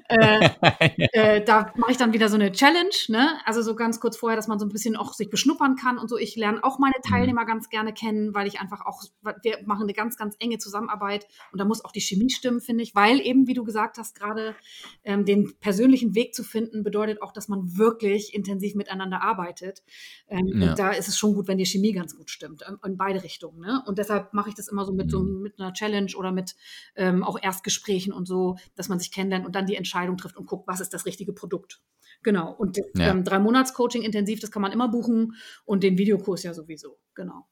Äh, 0.09 0.49
äh, 1.13 1.43
da 1.43 1.73
mache 1.75 1.91
ich 1.91 1.97
dann 1.97 2.13
wieder 2.13 2.29
so 2.29 2.35
eine 2.35 2.51
Challenge, 2.51 2.95
ne? 3.07 3.39
Also 3.45 3.61
so 3.61 3.75
ganz 3.75 3.99
kurz 3.99 4.17
vorher, 4.17 4.35
dass 4.35 4.47
man 4.47 4.59
so 4.59 4.65
ein 4.65 4.69
bisschen 4.69 4.95
auch 4.95 5.13
sich 5.13 5.29
beschnuppern 5.29 5.75
kann 5.75 5.97
und 5.97 6.09
so. 6.09 6.17
Ich 6.17 6.35
lerne 6.35 6.63
auch 6.63 6.79
meine 6.79 6.95
mhm. 7.03 7.09
Teilnehmer 7.09 7.43
mhm. 7.43 7.47
ganz 7.47 7.69
gerne 7.69 7.93
kennen, 7.93 8.33
weil 8.33 8.47
ich 8.47 8.59
einfach 8.59 8.85
auch, 8.85 9.03
wir 9.21 9.59
machen 9.65 9.83
eine 9.83 9.93
ganz, 9.93 10.17
ganz 10.17 10.35
enge 10.39 10.57
Zusammenarbeit 10.57 11.27
und 11.51 11.59
da 11.59 11.65
muss 11.65 11.83
auch 11.83 11.91
die 11.91 12.01
Chemie 12.01 12.29
stimmen, 12.29 12.61
finde 12.61 12.83
ich, 12.83 12.95
weil 12.95 13.19
eben, 13.19 13.47
wie 13.47 13.53
du 13.53 13.63
gesagt 13.63 13.97
hast, 13.97 14.15
gerade 14.15 14.55
ähm, 15.03 15.25
den 15.25 15.53
persönlichen 15.59 16.15
Weg 16.15 16.33
zu 16.35 16.43
finden, 16.43 16.83
bedeutet 16.83 17.21
auch, 17.21 17.31
dass 17.31 17.47
man 17.47 17.77
wirklich 17.77 18.33
intensiv 18.33 18.75
miteinander 18.75 19.21
arbeitet. 19.21 19.83
Ähm, 20.27 20.47
ja. 20.47 20.69
Und 20.69 20.79
da 20.79 20.91
ist 20.91 21.07
es 21.07 21.17
schon 21.17 21.33
gut, 21.33 21.47
wenn 21.47 21.57
die 21.57 21.65
Chemie 21.65 21.91
ganz 21.91 22.15
gut 22.15 22.29
stimmt, 22.29 22.63
in, 22.67 22.77
in 22.85 22.97
beide 22.97 23.23
Richtungen. 23.23 23.59
Ne? 23.59 23.83
Und 23.85 23.97
deshalb 23.97 24.33
mache 24.33 24.49
ich 24.49 24.55
das 24.55 24.67
immer 24.67 24.85
so 24.85 24.93
mit 24.93 25.07
mhm. 25.07 25.11
so 25.11 25.23
mit 25.23 25.59
einer 25.59 25.73
Challenge 25.73 25.82
Challenge 25.83 26.11
oder 26.15 26.31
mit 26.31 26.55
ähm, 26.95 27.23
auch 27.23 27.37
Erstgesprächen 27.41 28.13
und 28.13 28.27
so, 28.27 28.57
dass 28.75 28.89
man 28.89 28.99
sich 28.99 29.11
kennenlernt 29.11 29.45
und 29.45 29.55
dann 29.55 29.65
die 29.65 29.75
Entscheidung 29.75 30.17
trifft 30.17 30.37
und 30.37 30.45
guckt, 30.45 30.67
was 30.67 30.79
ist 30.79 30.93
das 30.93 31.05
richtige 31.05 31.33
Produkt. 31.33 31.81
Genau. 32.23 32.53
Und 32.53 32.77
das 32.77 32.85
ja. 32.95 33.09
ähm, 33.09 33.23
drei 33.23 33.39
Monats 33.39 33.73
Coaching 33.73 34.01
intensiv, 34.01 34.39
das 34.39 34.51
kann 34.51 34.61
man 34.61 34.71
immer 34.71 34.87
buchen 34.87 35.35
und 35.65 35.83
den 35.83 35.97
Videokurs 35.97 36.43
ja 36.43 36.53
sowieso. 36.53 36.97
Genau. 37.15 37.47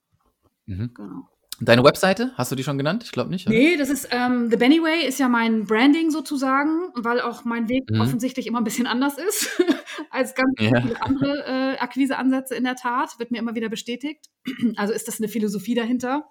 Mhm. 0.65 0.91
Genau. 0.93 1.27
Deine 1.63 1.83
Webseite, 1.83 2.31
hast 2.35 2.51
du 2.51 2.55
die 2.55 2.63
schon 2.63 2.79
genannt? 2.79 3.03
Ich 3.03 3.11
glaube 3.11 3.29
nicht. 3.29 3.45
Oder? 3.45 3.55
Nee, 3.55 3.77
das 3.77 3.91
ist 3.91 4.07
ähm, 4.09 4.49
The 4.49 4.57
Benny 4.57 4.81
Way 4.81 5.07
ist 5.07 5.19
ja 5.19 5.29
mein 5.29 5.65
Branding 5.65 6.09
sozusagen, 6.09 6.89
weil 6.95 7.21
auch 7.21 7.45
mein 7.45 7.69
Weg 7.69 7.83
mhm. 7.91 8.01
offensichtlich 8.01 8.47
immer 8.47 8.59
ein 8.59 8.63
bisschen 8.63 8.87
anders 8.87 9.19
ist 9.19 9.61
als 10.09 10.33
ganz 10.33 10.53
ja. 10.59 10.81
viele 10.81 11.01
andere 11.03 11.45
äh, 11.45 11.77
Akquiseansätze 11.77 12.55
in 12.55 12.63
der 12.63 12.75
Tat, 12.75 13.19
wird 13.19 13.29
mir 13.29 13.37
immer 13.37 13.53
wieder 13.53 13.69
bestätigt. 13.69 14.31
Also 14.75 14.91
ist 14.93 15.07
das 15.07 15.19
eine 15.19 15.27
Philosophie 15.27 15.75
dahinter. 15.75 16.25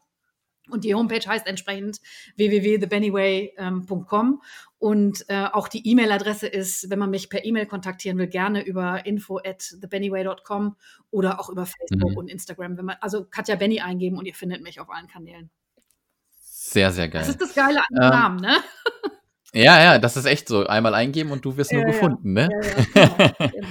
Und 0.71 0.85
die 0.85 0.95
Homepage 0.95 1.27
heißt 1.27 1.47
entsprechend 1.47 2.01
www.thebennyway.com. 2.37 4.43
Und 4.79 5.25
äh, 5.29 5.47
auch 5.53 5.69
die 5.69 5.87
E-Mail-Adresse 5.87 6.47
ist, 6.47 6.89
wenn 6.89 6.99
man 6.99 7.11
mich 7.11 7.29
per 7.29 7.45
E-Mail 7.45 7.67
kontaktieren 7.67 8.17
will, 8.19 8.29
gerne 8.29 8.65
über 8.65 9.05
info 9.05 9.39
at 9.39 9.75
thebennyway.com 9.81 10.77
oder 11.11 11.39
auch 11.39 11.51
über 11.51 11.67
Facebook 11.67 12.13
mhm. 12.13 12.17
und 12.17 12.29
Instagram. 12.29 12.79
Wenn 12.79 12.87
man, 12.87 12.97
also 13.01 13.25
Katja 13.25 13.57
Benny 13.57 13.81
eingeben 13.81 14.17
und 14.17 14.27
ihr 14.27 14.35
findet 14.35 14.63
mich 14.63 14.81
auf 14.81 14.89
allen 14.89 15.07
Kanälen. 15.07 15.51
Sehr, 16.41 16.93
sehr 16.93 17.09
geil. 17.09 17.23
Das 17.23 17.31
ist 17.31 17.41
das 17.41 17.55
Geile 17.55 17.81
an 17.81 17.87
dem 17.91 18.03
ähm, 18.03 18.11
Namen, 18.11 18.41
ne? 18.41 18.57
Ja, 19.53 19.83
ja, 19.83 19.99
das 19.99 20.17
ist 20.17 20.27
echt 20.27 20.47
so. 20.47 20.67
Einmal 20.67 20.95
eingeben 20.95 21.33
und 21.33 21.45
du 21.45 21.57
wirst 21.57 21.73
ja, 21.73 21.79
nur 21.79 21.87
gefunden, 21.87 22.37
ja. 22.37 22.47
ne? 22.47 22.61
Ja, 22.95 23.03
ja, 23.03 23.09
genau, 23.17 23.35
genau. 23.53 23.69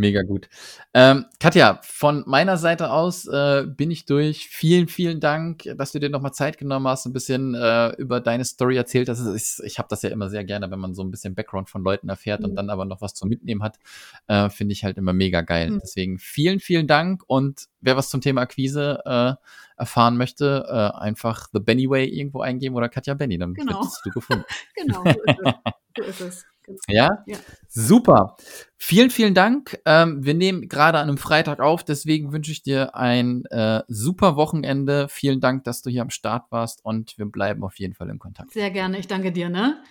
Mega 0.00 0.22
gut. 0.22 0.48
Ähm, 0.94 1.26
Katja, 1.40 1.78
von 1.82 2.24
meiner 2.26 2.56
Seite 2.56 2.90
aus 2.90 3.26
äh, 3.26 3.66
bin 3.66 3.90
ich 3.90 4.06
durch. 4.06 4.48
Vielen, 4.48 4.88
vielen 4.88 5.20
Dank, 5.20 5.64
dass 5.76 5.92
du 5.92 6.00
dir 6.00 6.08
nochmal 6.08 6.32
Zeit 6.32 6.56
genommen 6.56 6.88
hast, 6.88 7.04
ein 7.04 7.12
bisschen 7.12 7.54
äh, 7.54 7.90
über 7.96 8.20
deine 8.20 8.46
Story 8.46 8.78
erzählt 8.78 9.10
hast. 9.10 9.20
Ich, 9.36 9.62
ich 9.62 9.78
habe 9.78 9.88
das 9.90 10.00
ja 10.00 10.08
immer 10.08 10.30
sehr 10.30 10.42
gerne, 10.44 10.70
wenn 10.70 10.78
man 10.78 10.94
so 10.94 11.02
ein 11.02 11.10
bisschen 11.10 11.34
Background 11.34 11.68
von 11.68 11.82
Leuten 11.82 12.08
erfährt 12.08 12.40
mhm. 12.40 12.46
und 12.46 12.54
dann 12.56 12.70
aber 12.70 12.86
noch 12.86 13.02
was 13.02 13.12
zum 13.12 13.28
Mitnehmen 13.28 13.62
hat. 13.62 13.78
Äh, 14.26 14.48
Finde 14.48 14.72
ich 14.72 14.84
halt 14.84 14.96
immer 14.96 15.12
mega 15.12 15.42
geil. 15.42 15.70
Mhm. 15.70 15.80
Deswegen 15.82 16.18
vielen, 16.18 16.60
vielen 16.60 16.86
Dank. 16.86 17.22
Und 17.26 17.66
wer 17.82 17.98
was 17.98 18.08
zum 18.08 18.22
Thema 18.22 18.40
Akquise 18.40 19.02
äh, 19.04 19.34
erfahren 19.76 20.16
möchte, 20.16 20.64
äh, 20.66 20.98
einfach 20.98 21.48
The 21.52 21.60
Benny 21.60 21.90
Way 21.90 22.08
irgendwo 22.08 22.40
eingeben 22.40 22.74
oder 22.74 22.88
Katja 22.88 23.12
Benny, 23.12 23.36
dann 23.36 23.52
genau. 23.52 23.82
wirst 23.82 24.00
du 24.02 24.10
gefunden. 24.10 24.44
genau, 24.74 25.04
so 25.04 25.10
ist 25.10 25.40
es. 25.44 25.54
So 25.96 26.02
ist 26.04 26.20
es. 26.22 26.46
Ja? 26.88 27.22
ja? 27.26 27.38
Super. 27.68 28.36
Vielen, 28.76 29.10
vielen 29.10 29.34
Dank. 29.34 29.78
Ähm, 29.84 30.24
wir 30.24 30.34
nehmen 30.34 30.68
gerade 30.68 30.98
an 30.98 31.08
einem 31.08 31.18
Freitag 31.18 31.60
auf, 31.60 31.84
deswegen 31.84 32.32
wünsche 32.32 32.52
ich 32.52 32.62
dir 32.62 32.94
ein 32.94 33.44
äh, 33.46 33.82
super 33.88 34.36
Wochenende. 34.36 35.08
Vielen 35.08 35.40
Dank, 35.40 35.64
dass 35.64 35.82
du 35.82 35.90
hier 35.90 36.02
am 36.02 36.10
Start 36.10 36.50
warst 36.50 36.84
und 36.84 37.16
wir 37.18 37.26
bleiben 37.26 37.62
auf 37.64 37.78
jeden 37.78 37.94
Fall 37.94 38.08
in 38.10 38.18
Kontakt. 38.18 38.52
Sehr 38.52 38.70
gerne. 38.70 38.98
Ich 38.98 39.06
danke 39.06 39.32
dir, 39.32 39.48
ne? 39.48 39.82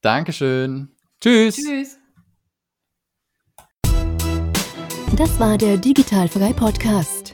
Dankeschön. 0.00 0.90
Tschüss. 1.20 1.56
Tschüss. 1.56 1.98
Das 5.16 5.38
war 5.38 5.56
der 5.56 5.76
Digitalfrei 5.76 6.52
Podcast. 6.52 7.33